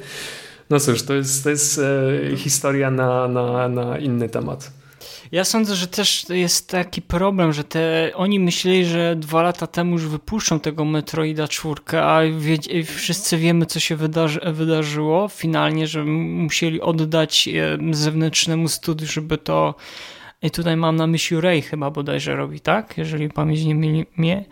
[0.69, 4.71] No cóż, to jest, to jest e, historia na, na, na inny temat.
[5.31, 9.91] Ja sądzę, że też jest taki problem, że te, oni myśleli, że dwa lata temu
[9.91, 16.03] już wypuszczą tego Metroida 4, a wie, wszyscy wiemy, co się wydarzy, wydarzyło finalnie, że
[16.05, 19.75] musieli oddać e, zewnętrznemu studiu, żeby to
[20.41, 22.97] i tutaj mam na myśli Ray chyba bodajże robi, tak?
[22.97, 24.45] Jeżeli pamięć nie myli mnie.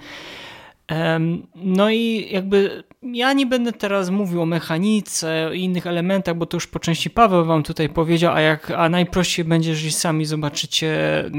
[1.56, 6.58] No i jakby ja nie będę teraz mówił o mechanice, o innych elementach, bo to
[6.58, 11.20] już po części Paweł wam tutaj powiedział, a, jak, a najprościej będzie, jeżeli sami zobaczycie
[11.26, 11.30] e,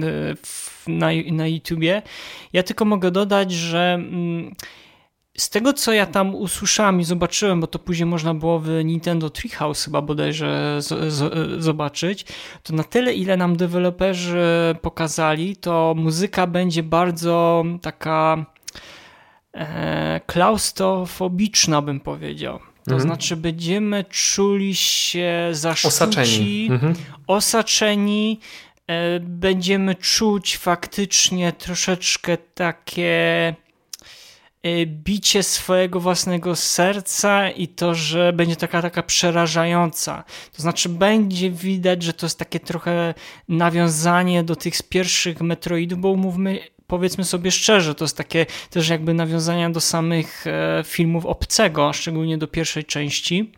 [0.87, 2.03] na, na YouTubie.
[2.53, 4.55] Ja tylko mogę dodać, że mm,
[5.37, 9.31] z tego, co ja tam usłyszałem i zobaczyłem, bo to później można było w Nintendo
[9.31, 12.25] Treehouse chyba bodajże z, z, zobaczyć,
[12.63, 18.47] to na tyle, ile nam deweloperzy pokazali, to muzyka będzie bardzo taka
[19.53, 22.59] e, klaustrofobiczna, bym powiedział.
[22.59, 23.01] To mhm.
[23.01, 26.95] znaczy będziemy czuli się zaszczuci, osaczeni, mhm.
[27.27, 28.41] osaczeni
[28.87, 33.55] e, będziemy czuć faktycznie troszeczkę takie
[34.87, 40.25] bicie swojego własnego serca i to, że będzie taka taka przerażająca.
[40.57, 43.15] To znaczy będzie widać, że to jest takie trochę
[43.49, 49.15] nawiązanie do tych pierwszych Metroidów, bo umówmy powiedzmy sobie szczerze, to jest takie też jakby
[49.15, 53.53] nawiązania do samych e, filmów obcego, szczególnie do pierwszej części.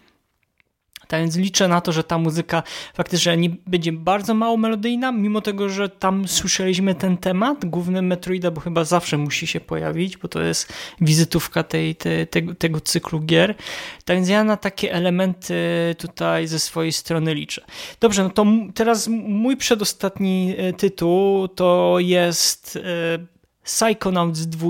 [1.09, 2.63] Tak więc liczę na to, że ta muzyka
[2.95, 8.51] faktycznie nie będzie bardzo mało melodyjna, mimo tego, że tam słyszeliśmy ten temat, główny Metroida,
[8.51, 13.21] bo chyba zawsze musi się pojawić, bo to jest wizytówka tej, tej, tego, tego cyklu
[13.21, 13.55] gier.
[14.05, 15.55] Tak więc ja na takie elementy
[15.99, 17.63] tutaj ze swojej strony liczę.
[18.01, 24.69] Dobrze, no to teraz mój przedostatni e, tytuł to jest e, Psychonauts 2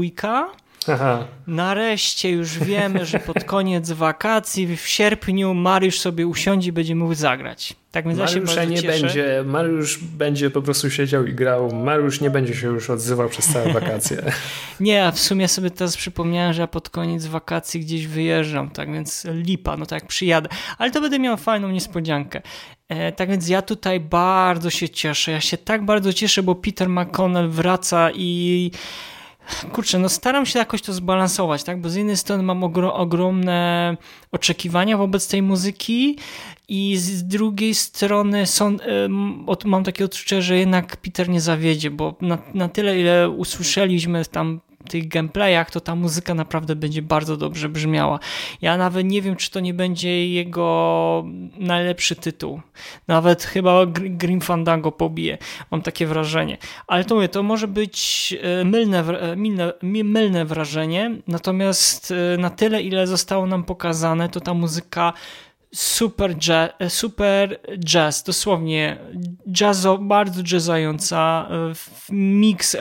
[0.88, 1.24] Aha.
[1.46, 7.14] Nareszcie już wiemy, że pod koniec wakacji w sierpniu Mariusz sobie usiądzie i będzie mógł
[7.14, 7.76] zagrać.
[7.92, 9.00] Tak więc Mariusza ja nie cieszę.
[9.00, 11.74] będzie, Mariusz będzie po prostu siedział i grał.
[11.74, 14.22] Mariusz nie będzie się już odzywał przez całe wakacje.
[14.80, 18.92] nie, a w sumie sobie teraz przypomniałem, że ja pod koniec wakacji gdzieś wyjeżdżam, tak
[18.92, 20.48] więc lipa, no tak przyjadę.
[20.78, 22.42] Ale to będę miał fajną niespodziankę.
[22.88, 25.32] E, tak więc ja tutaj bardzo się cieszę.
[25.32, 28.70] Ja się tak bardzo cieszę, bo Peter McConnell wraca i
[29.72, 31.80] kurczę, no staram się jakoś to zbalansować, tak?
[31.80, 33.96] Bo z jednej strony mam ogro ogromne
[34.32, 36.18] oczekiwania wobec tej muzyki
[36.68, 38.76] i z drugiej strony są,
[39.64, 44.60] mam takie odczucie, że jednak Peter nie zawiedzie, bo na, na tyle, ile usłyszeliśmy tam
[44.86, 48.18] tych gameplayach, to ta muzyka naprawdę będzie bardzo dobrze brzmiała.
[48.62, 51.24] Ja nawet nie wiem, czy to nie będzie jego
[51.58, 52.60] najlepszy tytuł.
[53.08, 55.38] Nawet chyba Grim Fandango pobije.
[55.70, 56.58] Mam takie wrażenie.
[56.86, 62.50] Ale to mówię, to może być e, mylne, e, mylne, mylne wrażenie, natomiast e, na
[62.50, 65.12] tyle, ile zostało nam pokazane, to ta muzyka
[65.74, 68.98] super jazz, super jazz, dosłownie
[69.60, 71.48] jazzo, bardzo jazzująca,
[72.10, 72.76] mix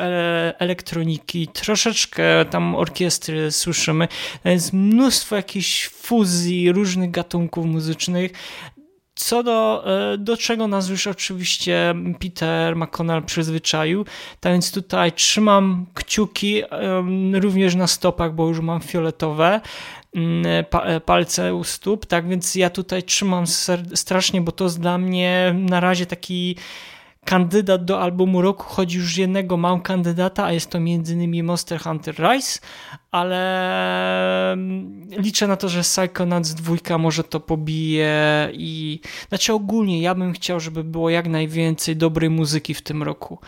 [0.59, 4.07] elektroniki, troszeczkę tam orkiestry słyszymy,
[4.45, 8.31] jest mnóstwo jakichś fuzji różnych gatunków muzycznych,
[9.15, 9.83] co do,
[10.13, 14.05] e, do czego nas już oczywiście Peter McConnell przyzwyczaił,
[14.39, 16.63] tak więc tutaj trzymam kciuki
[17.33, 20.04] również na stopach, bo już mam fioletowe, e,
[21.05, 22.27] palce u stóp, tak?
[22.27, 23.45] Więc ja tutaj trzymam
[23.95, 26.55] strasznie, bo to jest dla mnie na razie taki
[27.25, 31.43] kandydat do albumu roku, choć już jednego mam kandydata, a jest to m.in.
[31.45, 32.59] Monster Hunter Rise,
[33.11, 38.99] ale mm, liczę na to, że Psychonauts 2 może to pobije i
[39.29, 43.39] znaczy ogólnie ja bym chciał, żeby było jak najwięcej dobrej muzyki w tym roku.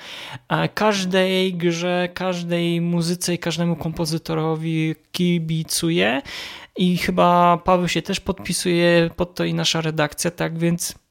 [0.74, 6.22] Każdej grze, każdej muzyce i każdemu kompozytorowi kibicuję
[6.78, 11.07] i chyba Paweł się też podpisuje pod to i nasza redakcja, tak więc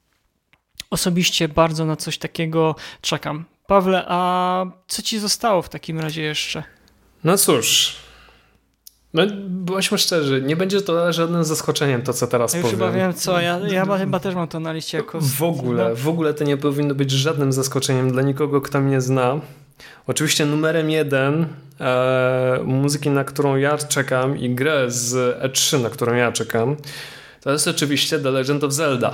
[0.89, 3.45] osobiście bardzo na coś takiego czekam.
[3.67, 6.63] Pawle, a co ci zostało w takim razie jeszcze?
[7.23, 7.95] No cóż,
[9.13, 12.79] no, bądźmy szczerzy, nie będzie to żadnym zaskoczeniem to, co teraz ja powiem.
[12.79, 15.19] Chyba wiem co, ja, ja chyba też mam to na liście jako...
[15.21, 19.39] W ogóle, w ogóle to nie powinno być żadnym zaskoczeniem dla nikogo, kto mnie zna.
[20.07, 21.47] Oczywiście numerem jeden
[21.79, 26.75] e, muzyki, na którą ja czekam i grę z E3, na którą ja czekam,
[27.41, 29.13] to jest oczywiście The Legend of Zelda.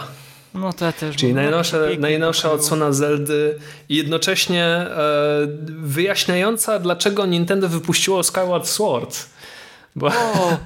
[0.53, 1.15] No to też.
[1.15, 4.87] Czyli najnowsza, najnowsza odsłona Zeldy i jednocześnie e,
[5.67, 9.25] wyjaśniająca, dlaczego Nintendo wypuściło Skyward Sword.
[9.95, 10.07] Bo...
[10.07, 10.57] O,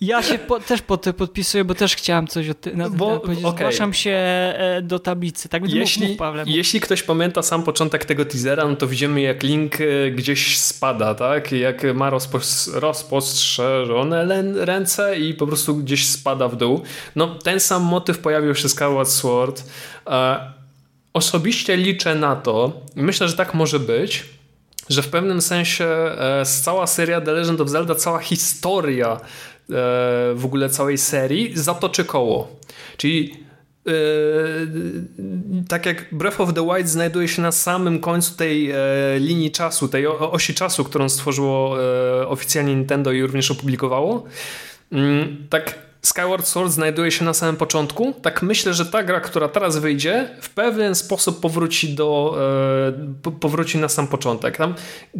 [0.00, 3.44] ja się po, też pod podpisuję, bo też chciałem coś o tym powiedzieć.
[3.44, 3.58] Okay.
[3.58, 5.48] Zgłaszam się e, do tablicy.
[5.48, 9.42] Tak jeśli, mów, Pawle, jeśli ktoś pamięta sam początek tego teasera, no to widzimy jak
[9.42, 11.52] Link e, gdzieś spada, tak?
[11.52, 12.10] Jak ma
[12.74, 16.82] rozpostrzeżone ręce i po prostu gdzieś spada w dół.
[17.16, 19.64] No ten sam motyw pojawił się z Skyward Sword.
[20.06, 20.40] E,
[21.12, 24.37] osobiście liczę na to myślę, że tak może być,
[24.88, 29.18] że w pewnym sensie e, cała seria The Legend of Zelda, cała historia e,
[30.34, 32.56] w ogóle całej serii zatoczy koło.
[32.96, 33.34] Czyli
[33.86, 33.92] e,
[35.68, 38.72] tak jak Breath of the Wild znajduje się na samym końcu tej
[39.18, 41.76] linii czasu, tej osi czasu, którą stworzyło
[42.26, 44.24] oficjalnie Nintendo i również opublikowało,
[44.92, 49.48] mm, tak Skyward Sword znajduje się na samym początku, tak myślę, że ta gra, która
[49.48, 52.38] teraz wyjdzie, w pewien sposób powróci do
[53.26, 54.56] e, powróci na sam początek.
[54.56, 54.74] Tam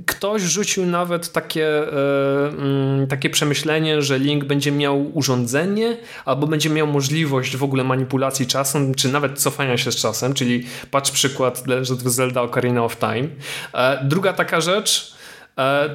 [0.06, 6.70] ktoś rzucił nawet takie, e, mm, takie przemyślenie, że Link będzie miał urządzenie, albo będzie
[6.70, 11.66] miał możliwość w ogóle manipulacji czasem, czy nawet cofania się z czasem, czyli patrz przykład
[11.66, 13.28] Legend of Zelda Ocarina of Time.
[13.74, 15.17] E, druga taka rzecz,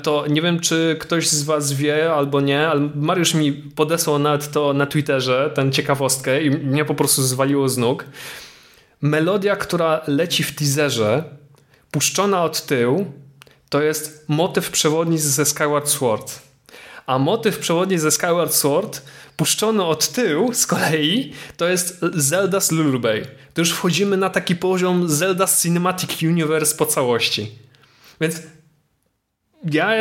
[0.04, 4.52] to nie wiem, czy ktoś z was wie albo nie, ale Mariusz mi podesłał nawet
[4.52, 8.06] to na Twitterze, tę ciekawostkę i mnie po prostu zwaliło z nóg.
[9.02, 11.24] Melodia, która leci w teaserze,
[11.92, 13.06] puszczona od tyłu,
[13.70, 16.42] to jest motyw przewodni ze Skyward Sword.
[17.06, 19.02] A motyw przewodni ze Skyward Sword
[19.38, 23.28] puszczony od tyłu z kolei to jest Zelda's Lullaby.
[23.54, 27.52] To już wchodzimy na taki poziom Zelda Cinematic Universe po całości.
[28.22, 28.42] Więc
[29.72, 29.92] ja,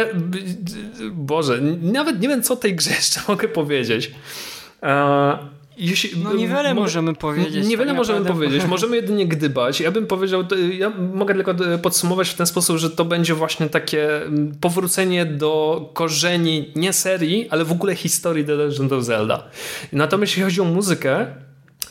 [1.13, 4.13] Boże, nawet nie wiem, co tej grze jeszcze mogę powiedzieć.
[5.77, 7.67] Jeśli, no niewiele możemy powiedzieć.
[7.67, 9.81] Niewiele tak możemy powiedzieć, możemy jedynie gdybać.
[9.81, 14.23] Ja bym powiedział, ja mogę tylko podsumować w ten sposób, że to będzie właśnie takie
[14.23, 19.45] mm, powrócenie do korzeni nie serii, ale w ogóle historii The Legend of Zelda.
[19.93, 21.27] Natomiast jeśli chodzi o muzykę,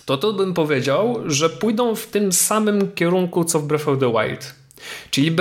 [0.05, 4.11] to to bym powiedział, że pójdą w tym samym kierunku co w Breath of the
[4.11, 4.61] Wild.
[5.11, 5.36] Czyli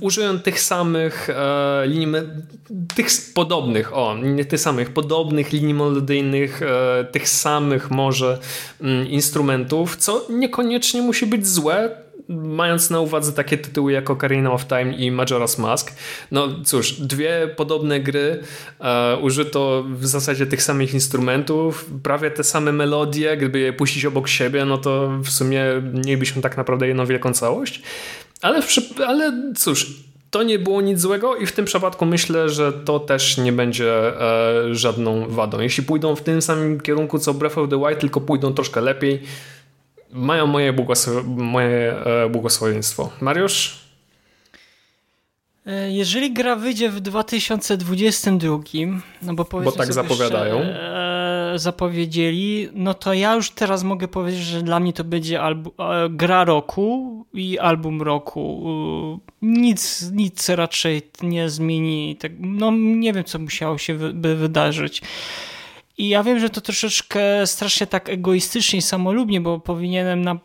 [0.00, 2.04] użyją tych samych e, linii,
[2.96, 8.38] tych podobnych, o, nie tych samych, podobnych linii melodyjnych, e, tych samych może
[8.80, 14.66] mm, instrumentów, co niekoniecznie musi być złe, mając na uwadze takie tytuły jak Ocarina of
[14.66, 15.92] Time i Majora's Mask.
[16.30, 18.42] No cóż, dwie podobne gry,
[18.80, 24.28] e, użyto w zasadzie tych samych instrumentów, prawie te same melodie, gdyby je puścić obok
[24.28, 25.64] siebie, no to w sumie
[26.04, 27.82] mielibyśmy tak naprawdę jedną wielką całość.
[28.44, 28.60] Ale,
[29.06, 29.86] ale cóż,
[30.30, 34.20] to nie było nic złego i w tym przypadku myślę, że to też nie będzie
[34.20, 35.60] e, żadną wadą.
[35.60, 39.22] Jeśli pójdą w tym samym kierunku co Breath of the Wild, tylko pójdą troszkę lepiej,
[40.12, 43.10] mają moje, błogosław moje e, błogosławieństwo.
[43.20, 43.78] Mariusz?
[45.66, 48.58] E, jeżeli gra wyjdzie w 2022,
[49.22, 50.60] no bo, bo tak zapowiadają.
[51.58, 56.08] Zapowiedzieli, no to ja już teraz mogę powiedzieć, że dla mnie to będzie albu, e,
[56.10, 59.20] gra roku i album roku.
[59.42, 62.16] Nic, nic raczej nie zmieni.
[62.16, 65.02] Tak, no nie wiem, co musiało się by wydarzyć.
[65.98, 70.38] I ja wiem, że to troszeczkę strasznie tak egoistycznie i samolubnie, bo powinienem na,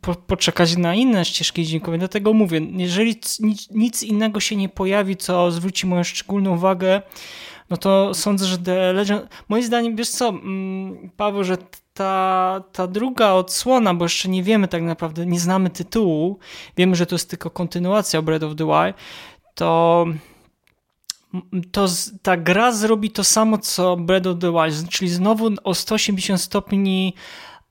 [0.00, 1.98] po, poczekać na inne ścieżki dźwiękowe.
[1.98, 7.02] Dlatego mówię, jeżeli nic, nic innego się nie pojawi, co zwróci moją szczególną uwagę,
[7.70, 9.28] no to sądzę, że The Legend...
[9.48, 11.56] Moim zdaniem, wiesz co, mm, Paweł, że
[11.94, 16.38] ta, ta druga odsłona, bo jeszcze nie wiemy tak naprawdę, nie znamy tytułu,
[16.76, 18.96] wiemy, że to jest tylko kontynuacja Breath of the Wild,
[19.54, 20.06] to
[21.72, 21.86] to
[22.22, 27.14] ta gra zrobi to samo, co Breath of the Wild, czyli znowu o 180 stopni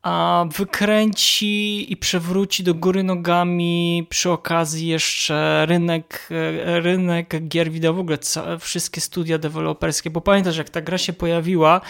[0.01, 7.93] a wykręci i przewróci do góry nogami przy okazji jeszcze rynek, e, rynek gier wideo,
[7.93, 8.17] w ogóle
[8.59, 11.81] wszystkie studia deweloperskie, bo pamiętasz jak ta gra się pojawiła,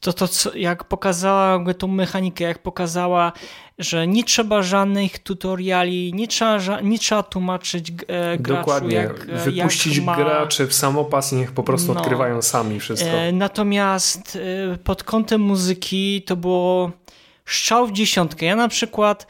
[0.00, 3.32] to to co, jak pokazała tą mechanikę, jak pokazała,
[3.78, 9.50] że nie trzeba żadnych tutoriali, nie trzeba, nie trzeba tłumaczyć e, graczu, Dokładnie, jak, e,
[9.50, 10.16] wypuścić jak ma...
[10.16, 12.00] graczy w samopas i niech po prostu no.
[12.00, 13.10] odkrywają sami wszystko.
[13.10, 14.38] E, natomiast
[14.72, 16.90] e, pod kątem muzyki to było
[17.54, 18.46] strzał w dziesiątkę.
[18.46, 19.26] Ja na przykład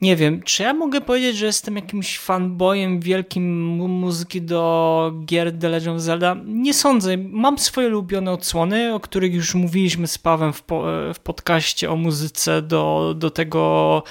[0.00, 5.68] nie wiem, czy ja mogę powiedzieć, że jestem jakimś fanboyem wielkim muzyki do gier The
[5.68, 6.36] Legend of Zelda?
[6.46, 7.16] Nie sądzę.
[7.16, 11.96] Mam swoje ulubione odsłony, o których już mówiliśmy z Pawem w, po, w podcaście o
[11.96, 14.02] muzyce do, do, tego,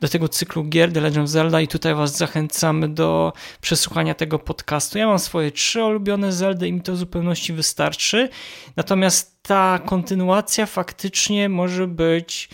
[0.00, 4.38] do tego cyklu gier The Legend of Zelda i tutaj was zachęcamy do przesłuchania tego
[4.38, 4.98] podcastu.
[4.98, 8.28] Ja mam swoje trzy ulubione Zeldy i mi to w zupełności wystarczy.
[8.76, 12.48] Natomiast ta kontynuacja faktycznie może być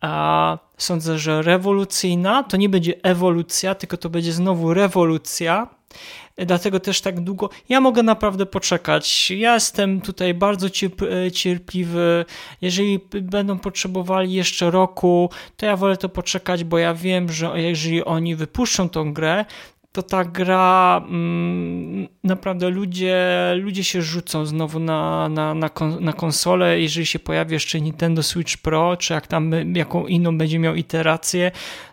[0.00, 5.68] a sądzę, że rewolucyjna to nie będzie ewolucja, tylko to będzie znowu rewolucja.
[6.46, 7.50] Dlatego też tak długo.
[7.68, 9.30] Ja mogę naprawdę poczekać.
[9.30, 10.68] Ja jestem tutaj bardzo
[11.32, 12.24] cierpliwy.
[12.60, 18.04] Jeżeli będą potrzebowali jeszcze roku, to ja wolę to poczekać, bo ja wiem, że jeżeli
[18.04, 19.44] oni wypuszczą tą grę,
[19.98, 23.18] to ta gra mm, naprawdę ludzie,
[23.56, 28.22] ludzie się rzucą znowu na, na, na, kon, na konsolę, jeżeli się pojawi jeszcze Nintendo
[28.22, 31.50] Switch Pro, czy jak tam jaką inną będzie miał iterację,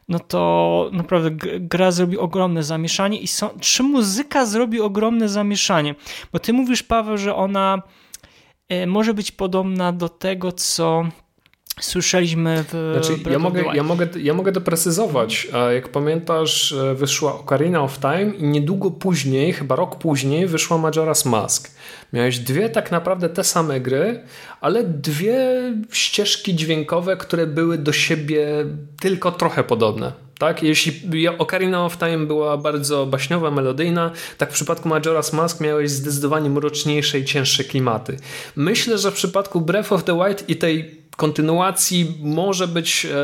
[0.09, 5.95] no to naprawdę gra zrobi ogromne zamieszanie i są, czy muzyka zrobi ogromne zamieszanie?
[6.33, 7.81] Bo ty mówisz, Paweł, że ona
[8.69, 11.05] e, może być podobna do tego, co
[11.79, 15.47] słyszeliśmy w znaczy, ja mogę, ja, mogę, ja mogę doprecyzować.
[15.73, 21.29] Jak pamiętasz, e, wyszła Ocarina of Time i niedługo później, chyba rok później, wyszła Majora's
[21.29, 21.71] Mask.
[22.13, 24.23] Miałeś dwie tak naprawdę te same gry,
[24.61, 25.45] ale dwie
[25.91, 28.47] ścieżki dźwiękowe, które były do siebie
[28.99, 30.24] tylko trochę podobne.
[30.39, 30.63] Tak?
[30.63, 36.49] Jeśli Ocarina of Time była bardzo baśniowa, melodyjna, tak w przypadku Majora's Mask miałeś zdecydowanie
[36.49, 38.17] mroczniejsze i cięższe klimaty.
[38.55, 43.15] Myślę, że w przypadku Breath of the Wild i tej kontynuacji może być e,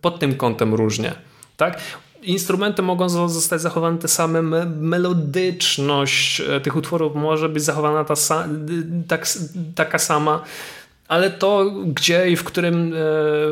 [0.00, 1.14] pod tym kątem różnie.
[1.56, 1.80] Tak?
[2.22, 8.14] Instrumenty mogą zostać zachowane te same, melodyczność e, tych utworów może być zachowana ta,
[9.08, 9.26] tak,
[9.74, 10.42] taka sama,
[11.08, 12.96] ale to gdzie i w którym, e,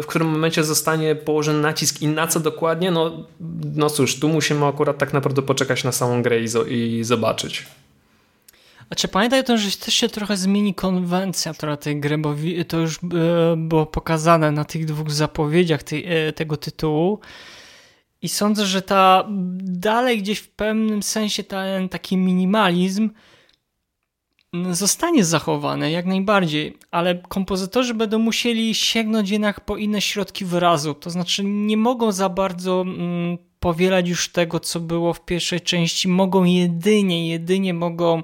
[0.03, 3.27] w którym momencie zostanie położony nacisk i na co dokładnie, no,
[3.75, 7.67] no cóż, tu musimy akurat tak naprawdę poczekać na samą grę i, i zobaczyć.
[8.91, 12.35] A czy pamiętaj to, że też się trochę zmieni konwencja trochę tej gry, bo
[12.69, 12.99] to już e,
[13.57, 17.21] było pokazane na tych dwóch zapowiedziach tej, e, tego tytułu.
[18.23, 19.25] I sądzę, że ta
[19.59, 23.11] dalej gdzieś w pewnym sensie ten taki minimalizm
[24.71, 30.95] zostanie zachowany jak najbardziej, ale kompozytorzy będą musieli sięgnąć jednak po inne środki wyrazu.
[30.95, 36.09] To znaczy nie mogą za bardzo mm, powielać już tego, co było w pierwszej części.
[36.09, 38.23] Mogą jedynie, jedynie mogą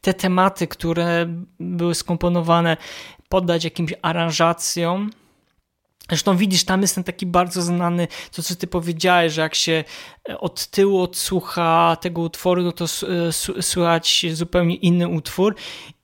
[0.00, 1.26] te tematy, które
[1.60, 2.76] były skomponowane,
[3.28, 5.10] poddać jakimś aranżacjom.
[6.08, 9.84] Zresztą widzisz, tam jest ten taki bardzo znany, to co ty powiedziałeś, że jak się
[10.38, 12.84] od tyłu odsłucha tego utworu, no to
[13.60, 15.54] słychać zupełnie inny utwór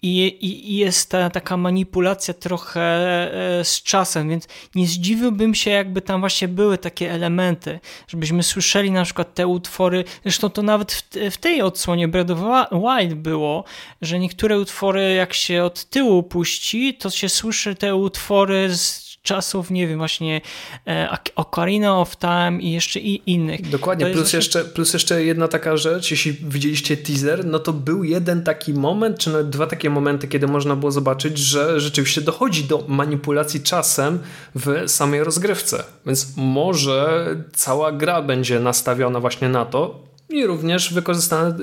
[0.03, 5.71] i, i, i jest ta taka manipulacja trochę e, z czasem, więc nie zdziwiłbym się,
[5.71, 10.93] jakby tam właśnie były takie elementy, żebyśmy słyszeli na przykład te utwory, zresztą to nawet
[10.93, 12.39] w, w tej odsłonie Breath of
[12.73, 13.65] Wild było,
[14.03, 19.71] że niektóre utwory jak się od tyłu puści, to się słyszy te utwory z czasów,
[19.71, 20.41] nie wiem, właśnie
[20.87, 23.69] e, Ocarina of Time i jeszcze i innych.
[23.69, 24.37] Dokładnie, plus, właśnie...
[24.37, 29.19] jeszcze, plus jeszcze jedna taka rzecz, jeśli widzieliście teaser, no to był jeden taki moment,
[29.19, 34.19] czy nawet dwa takie momenty, kiedy można było zobaczyć, że rzeczywiście dochodzi do manipulacji czasem
[34.55, 35.85] w samej rozgrywce.
[36.07, 41.59] Więc może cała gra będzie nastawiona właśnie na to, i również wykorzystane,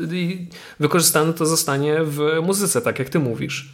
[0.79, 3.73] wykorzystane to zostanie w muzyce, tak jak ty mówisz.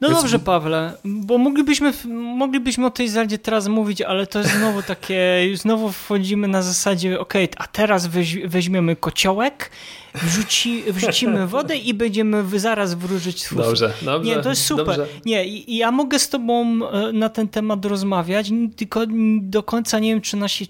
[0.00, 0.20] No Więc...
[0.20, 5.40] dobrze, Pawle, bo moglibyśmy, moglibyśmy o tej Zeldzie teraz mówić, ale to jest znowu takie,
[5.54, 9.70] znowu wchodzimy na zasadzie, ok, a teraz weź, weźmiemy kociołek
[10.22, 13.62] wrzuci, wrzucimy wodę i będziemy zaraz wróżyć twór.
[13.62, 14.36] Dobrze, dobrze.
[14.36, 14.86] Nie, to jest super.
[14.86, 15.06] Dobrze.
[15.24, 19.00] Nie, i ja mogę z tobą e, na ten temat rozmawiać, tylko
[19.40, 20.68] do końca nie wiem, czy nasi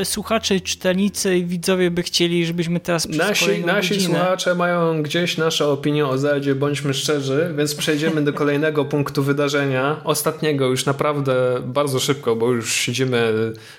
[0.00, 4.18] e, słuchacze, czytelnicy i widzowie by chcieli, żebyśmy teraz przez Nasi, nasi godzinę...
[4.18, 10.00] słuchacze mają gdzieś nasze opinie o Zeldzie, bądźmy szczerzy, więc przejdziemy do kolejnego punktu wydarzenia,
[10.04, 11.34] ostatniego już naprawdę
[11.66, 13.32] bardzo szybko, bo już siedzimy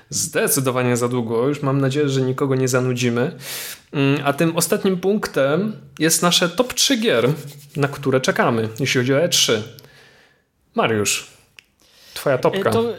[0.10, 3.38] zdecydowanie za długo, już mam nadzieję, że nikogo nie zanudzimy.
[3.92, 7.30] Mm, a tym ostatnim punktem jest nasze top 3 gier,
[7.76, 9.62] na które czekamy, jeśli chodzi o E3.
[10.76, 11.28] Mariusz,
[12.14, 12.72] twoja topka.
[12.72, 12.98] To e,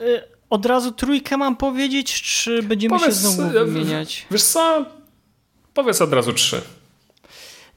[0.51, 4.27] od razu trójkę mam powiedzieć, czy będziemy Powiedz, się znowu e, wymieniać?
[4.31, 4.85] Wiesz co?
[5.75, 6.61] Powiedz od razu trzy.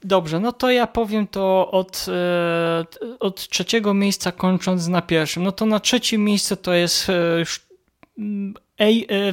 [0.03, 2.85] Dobrze, no to ja powiem to od, e,
[3.19, 5.43] od trzeciego miejsca kończąc na pierwszym.
[5.43, 7.07] No to na trzecim miejscu to jest
[7.39, 7.71] już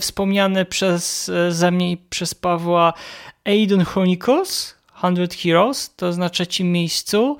[0.00, 2.92] wspomniane przez ze mnie i przez Pawła
[3.48, 7.36] Aidon Chronicles 100 Heroes, to jest na trzecim miejscu.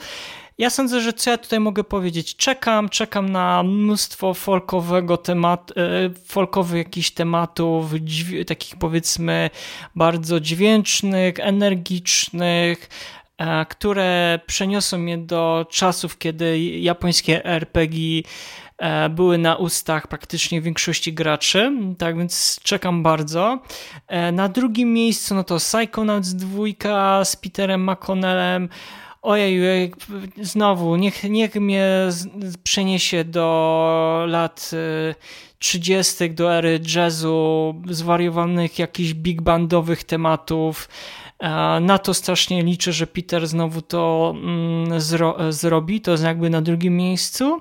[0.59, 2.37] ja sądzę, że co ja tutaj mogę powiedzieć?
[2.37, 7.93] Czekam, czekam na mnóstwo folkowego tematu, e, folkowych jakichś tematów,
[8.47, 9.51] takich powiedzmy
[9.95, 12.89] bardzo dźwięcznych, energicznych,
[13.39, 18.23] e, które przeniosą mnie do czasów, kiedy japońskie RPG
[19.11, 23.59] były na ustach praktycznie większości graczy, tak więc czekam bardzo.
[24.07, 28.69] E, na drugim miejscu no to Psychonauts 2 z Peterem McConnellem.
[29.23, 29.93] Ojej,
[30.43, 32.09] znowu, niech, niech mnie
[32.63, 34.71] przeniesie do lat
[35.59, 40.89] 30., e, do ery jazzu, zwariowanych jakichś big bandowych tematów.
[41.81, 46.63] Na to strasznie liczę, że Peter znowu to mm, zro zrobi, to jest jakby na
[46.63, 47.61] drugim miejscu.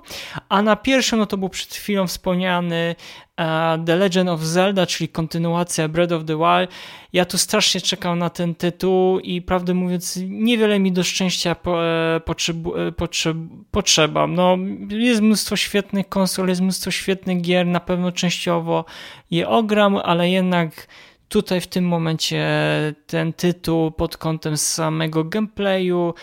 [0.49, 2.95] A na pierwszym, no to był przed chwilą wspomniany
[3.85, 6.71] The Legend of Zelda, czyli kontynuacja Breath of the Wild.
[7.13, 11.85] Ja tu strasznie czekam na ten tytuł i prawdę mówiąc, niewiele mi do szczęścia po,
[11.85, 12.21] e,
[12.85, 13.33] e,
[13.71, 14.27] potrzeba.
[14.27, 14.57] No,
[14.89, 18.85] jest mnóstwo świetnych konsol, jest mnóstwo świetnych gier, na pewno częściowo
[19.31, 20.87] je ogram, ale jednak
[21.29, 22.45] Tutaj w tym momencie
[23.07, 26.13] ten tytuł pod kątem samego gameplayu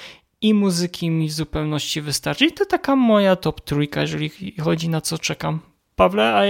[0.41, 2.47] i muzyki mi w zupełności wystarczy.
[2.47, 5.61] I to taka moja top trójka, jeżeli chodzi na co czekam.
[5.97, 6.43] Pawle, a,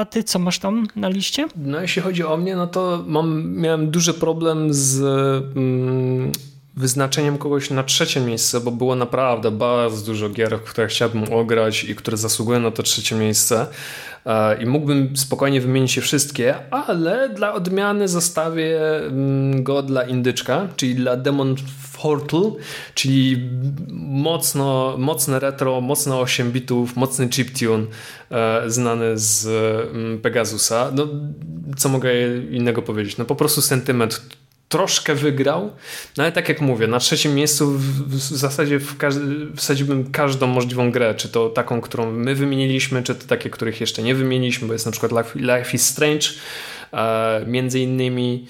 [0.00, 1.46] a ty co masz tam na liście?
[1.56, 5.02] No jeśli chodzi o mnie, no to mam, miałem duży problem z
[5.56, 6.32] mm,
[6.76, 11.94] wyznaczeniem kogoś na trzecie miejsce, bo było naprawdę bardzo dużo gier, które chciałbym ograć i
[11.94, 13.66] które zasługują na to trzecie miejsce.
[14.26, 20.68] E, i mógłbym spokojnie wymienić je wszystkie, ale dla odmiany zostawię mm, go dla indyczka,
[20.76, 21.54] czyli dla Demon
[22.02, 22.52] Portal,
[22.94, 23.50] czyli
[23.98, 27.86] mocno, mocne retro, mocno 8 bitów, mocny chiptune
[28.30, 29.46] e, znany z
[29.94, 30.90] mm, Pegasusa.
[30.94, 31.06] No,
[31.76, 32.10] co mogę
[32.50, 33.16] innego powiedzieć?
[33.16, 34.20] No po prostu sentyment
[34.74, 35.70] troszkę wygrał,
[36.16, 38.96] no ale tak jak mówię, na trzecim miejscu w, w zasadzie w
[39.56, 44.02] wsadziłbym każdą możliwą grę, czy to taką, którą my wymieniliśmy, czy to takie, których jeszcze
[44.02, 46.26] nie wymieniliśmy, bo jest na przykład Life, Life is Strange,
[46.92, 48.46] e, między innymi,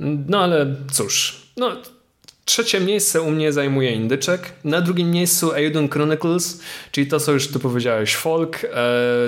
[0.00, 1.76] no ale cóż, no
[2.48, 4.52] Trzecie miejsce u mnie zajmuje Indyczek.
[4.64, 6.60] Na drugim miejscu Aegon Chronicles,
[6.90, 8.68] czyli to, co już ty powiedziałeś, folk, e,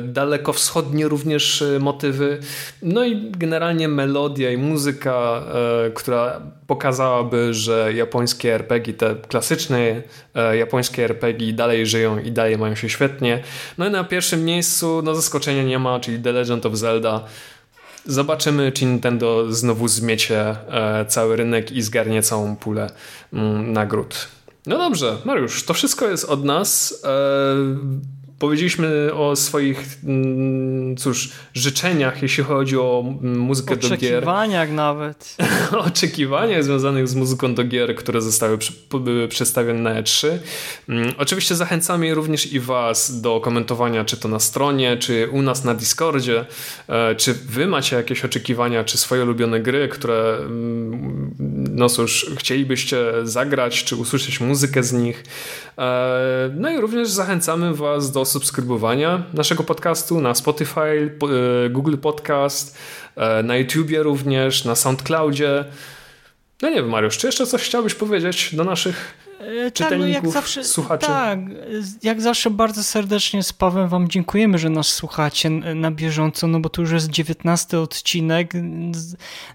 [0.01, 2.41] dalekowschodnie również e, motywy,
[2.83, 5.43] no i generalnie melodia i muzyka,
[5.87, 10.03] e, która pokazałaby, że japońskie RPG, te klasyczne
[10.35, 13.43] e, japońskie RPG dalej żyją i dalej mają się świetnie.
[13.79, 17.25] No i na pierwszym miejscu, no zaskoczenia nie ma, czyli The Legend of Zelda.
[18.07, 22.91] Zobaczymy, czy Nintendo znowu zmiecie e, cały rynek i zgarnie całą pulę
[23.33, 24.29] mm, nagród.
[24.67, 27.01] No dobrze, Mariusz, to wszystko jest od nas.
[27.05, 27.09] E,
[28.41, 33.95] Powiedzieliśmy o swoich, mm, cóż, życzeniach, jeśli chodzi o mm, muzykę do gier.
[33.95, 35.37] Oczekiwaniach nawet.
[35.89, 38.59] Oczekiwaniach związanych z muzyką do gier, które zostały
[39.29, 40.29] przedstawione na E3.
[40.89, 45.65] Mm, oczywiście zachęcamy również i Was do komentowania, czy to na stronie, czy u nas
[45.65, 46.45] na Discordzie,
[46.89, 50.39] e, czy Wy macie jakieś oczekiwania, czy swoje ulubione gry, które
[51.71, 55.25] no cóż, chcielibyście zagrać, czy usłyszeć muzykę z nich.
[55.79, 60.81] E, no i również zachęcamy Was do subskrybowania naszego podcastu na Spotify,
[61.67, 62.79] e, Google Podcast,
[63.17, 65.65] e, na YouTubie również, na SoundCloudzie.
[66.63, 69.15] No nie wiem, Mariusz, czy jeszcze coś chciałbyś powiedzieć do naszych
[69.75, 71.07] czytelników, tak, no jak zawsze, słuchaczy?
[71.07, 71.39] Tak,
[72.03, 76.69] jak zawsze bardzo serdecznie z Pawem wam dziękujemy, że nas słuchacie na bieżąco, no bo
[76.69, 78.53] to już jest 19 odcinek,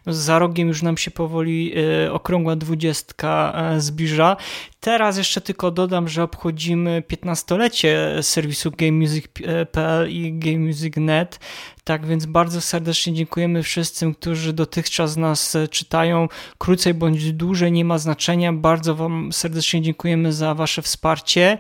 [0.06, 1.74] no za rogiem już nam się powoli
[2.12, 4.38] okrągła dwudziestka zbliża.
[4.86, 11.40] Teraz jeszcze tylko dodam, że obchodzimy 15-lecie serwisu GameMusic.pl i GameMusic.net.
[11.84, 16.28] Tak więc bardzo serdecznie dziękujemy wszystkim, którzy dotychczas nas czytają.
[16.58, 18.54] Krócej bądź dłużej, nie ma znaczenia.
[18.54, 21.58] Bardzo Wam serdecznie dziękujemy za Wasze wsparcie.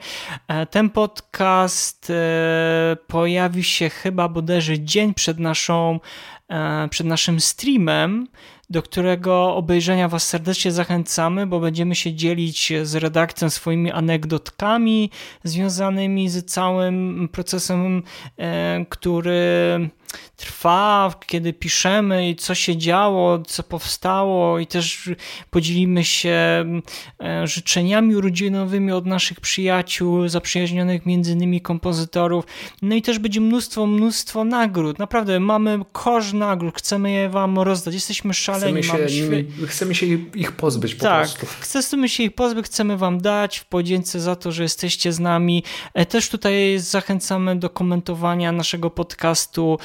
[0.48, 6.00] E, ten podcast e, pojawi się chyba bodajże dzień przed naszą
[6.50, 8.28] e, przed naszym streamem,
[8.70, 15.10] do którego obejrzenia Was serdecznie zachęcamy, bo będziemy się dzielić z redakcją swoimi anegdotkami
[15.44, 18.04] związanymi z całym procesem,
[18.38, 19.90] e, który
[20.36, 25.10] trwa, kiedy piszemy i co się działo, co powstało i też
[25.50, 26.66] podzielimy się
[27.24, 32.46] e, życzeniami urodzinowymi od naszych przyjaciół, zaprzyjaźnionych między innymi kompozytorów.
[32.82, 35.00] No i też będzie mnóstwo, mnóstwo nagród.
[35.00, 37.94] Naprawdę mamy kosz nagród, chcemy je wam rozdać.
[37.94, 38.84] Jesteśmy szaleni.
[38.84, 40.06] Chcemy się, nimi, chcemy się
[40.36, 41.46] ich pozbyć po tak, prostu.
[41.60, 45.64] chcemy się ich pozbyć, chcemy wam dać w podzięce za to, że jesteście z nami.
[45.94, 49.80] E, też tutaj zachęcamy do komentowania naszego podcastu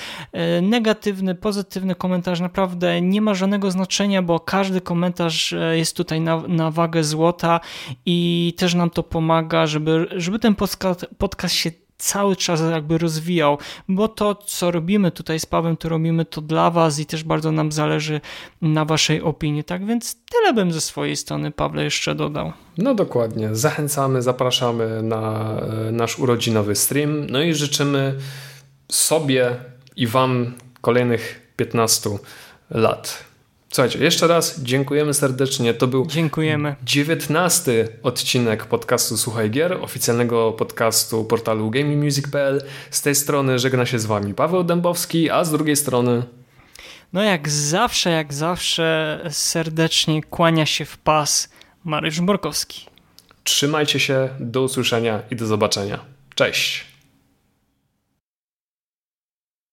[0.63, 6.43] negatywny, pozytywny komentarz naprawdę nie ma żadnego znaczenia, bo każdy komentarz e, jest tutaj na,
[6.49, 7.61] na wagę złota
[8.07, 11.71] i też nam to pomaga, żeby, żeby ten podcast, podcast się
[12.01, 16.71] cały czas jakby rozwijał, bo to, co robimy tutaj z Pawem, to robimy to dla
[16.71, 18.21] Was i też bardzo nam zależy
[18.63, 19.65] na Waszej opinii.
[19.65, 22.53] Tak więc tyle bym ze swojej strony, Pawle, jeszcze dodał.
[22.79, 23.49] No dokładnie.
[23.53, 25.55] Zachęcamy, zapraszamy na
[25.89, 27.27] e, nasz urodzinowy stream.
[27.31, 28.15] No i życzymy
[28.93, 29.57] sobie
[30.01, 32.11] i Wam kolejnych 15
[32.71, 33.25] lat.
[33.73, 35.75] Słuchajcie, jeszcze raz dziękujemy serdecznie.
[35.75, 36.77] To był Dziękujemy.
[36.83, 42.63] 19 odcinek podcastu Słuchaj Gier, oficjalnego podcastu portalu GamingMusic.pl.
[42.91, 46.23] Z tej strony żegna się z Wami Paweł Dębowski, a z drugiej strony
[47.13, 51.49] No jak zawsze, jak zawsze serdecznie kłania się w pas
[51.85, 52.87] Mariusz Borkowski.
[53.45, 56.01] trzymajcie się, do usłyszenia i do zobaczenia.
[56.35, 56.90] Cześć!